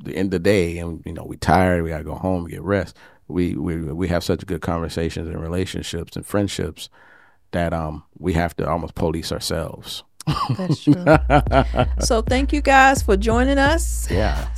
the 0.04 0.14
end 0.16 0.26
of 0.26 0.42
the 0.42 0.50
day, 0.50 0.78
and 0.78 1.02
you 1.04 1.12
know 1.12 1.24
we 1.24 1.36
tired, 1.36 1.82
we 1.82 1.90
got 1.90 1.98
to 1.98 2.04
go 2.04 2.14
home, 2.14 2.46
get 2.46 2.62
rest. 2.62 2.96
We 3.28 3.56
we 3.56 3.76
we 3.76 4.08
have 4.08 4.24
such 4.24 4.46
good 4.46 4.62
conversations 4.62 5.28
and 5.28 5.42
relationships 5.42 6.16
and 6.16 6.24
friendships 6.24 6.88
that 7.50 7.74
um 7.74 8.04
we 8.18 8.32
have 8.34 8.56
to 8.56 8.68
almost 8.68 8.94
police 8.94 9.32
ourselves. 9.32 10.04
That's 10.56 10.84
true. 10.84 11.04
so 11.98 12.22
thank 12.22 12.52
you 12.52 12.62
guys 12.62 13.02
for 13.02 13.16
joining 13.16 13.58
us. 13.58 14.08
Yeah. 14.10 14.48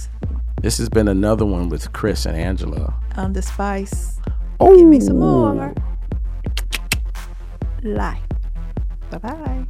This 0.61 0.79
has 0.79 0.88
been 0.88 1.09
another 1.09 1.44
one 1.46 1.68
with 1.68 1.92
Chris 1.92 2.27
and 2.27 2.37
Angela. 2.37 2.94
On 3.16 3.33
the 3.33 3.42
spice. 3.42 4.20
Oh. 4.61 4.77
Give 4.77 4.87
me 4.87 5.00
some 5.00 5.18
more. 5.18 5.74
Life. 7.83 8.22
Bye 9.11 9.18
bye. 9.18 9.66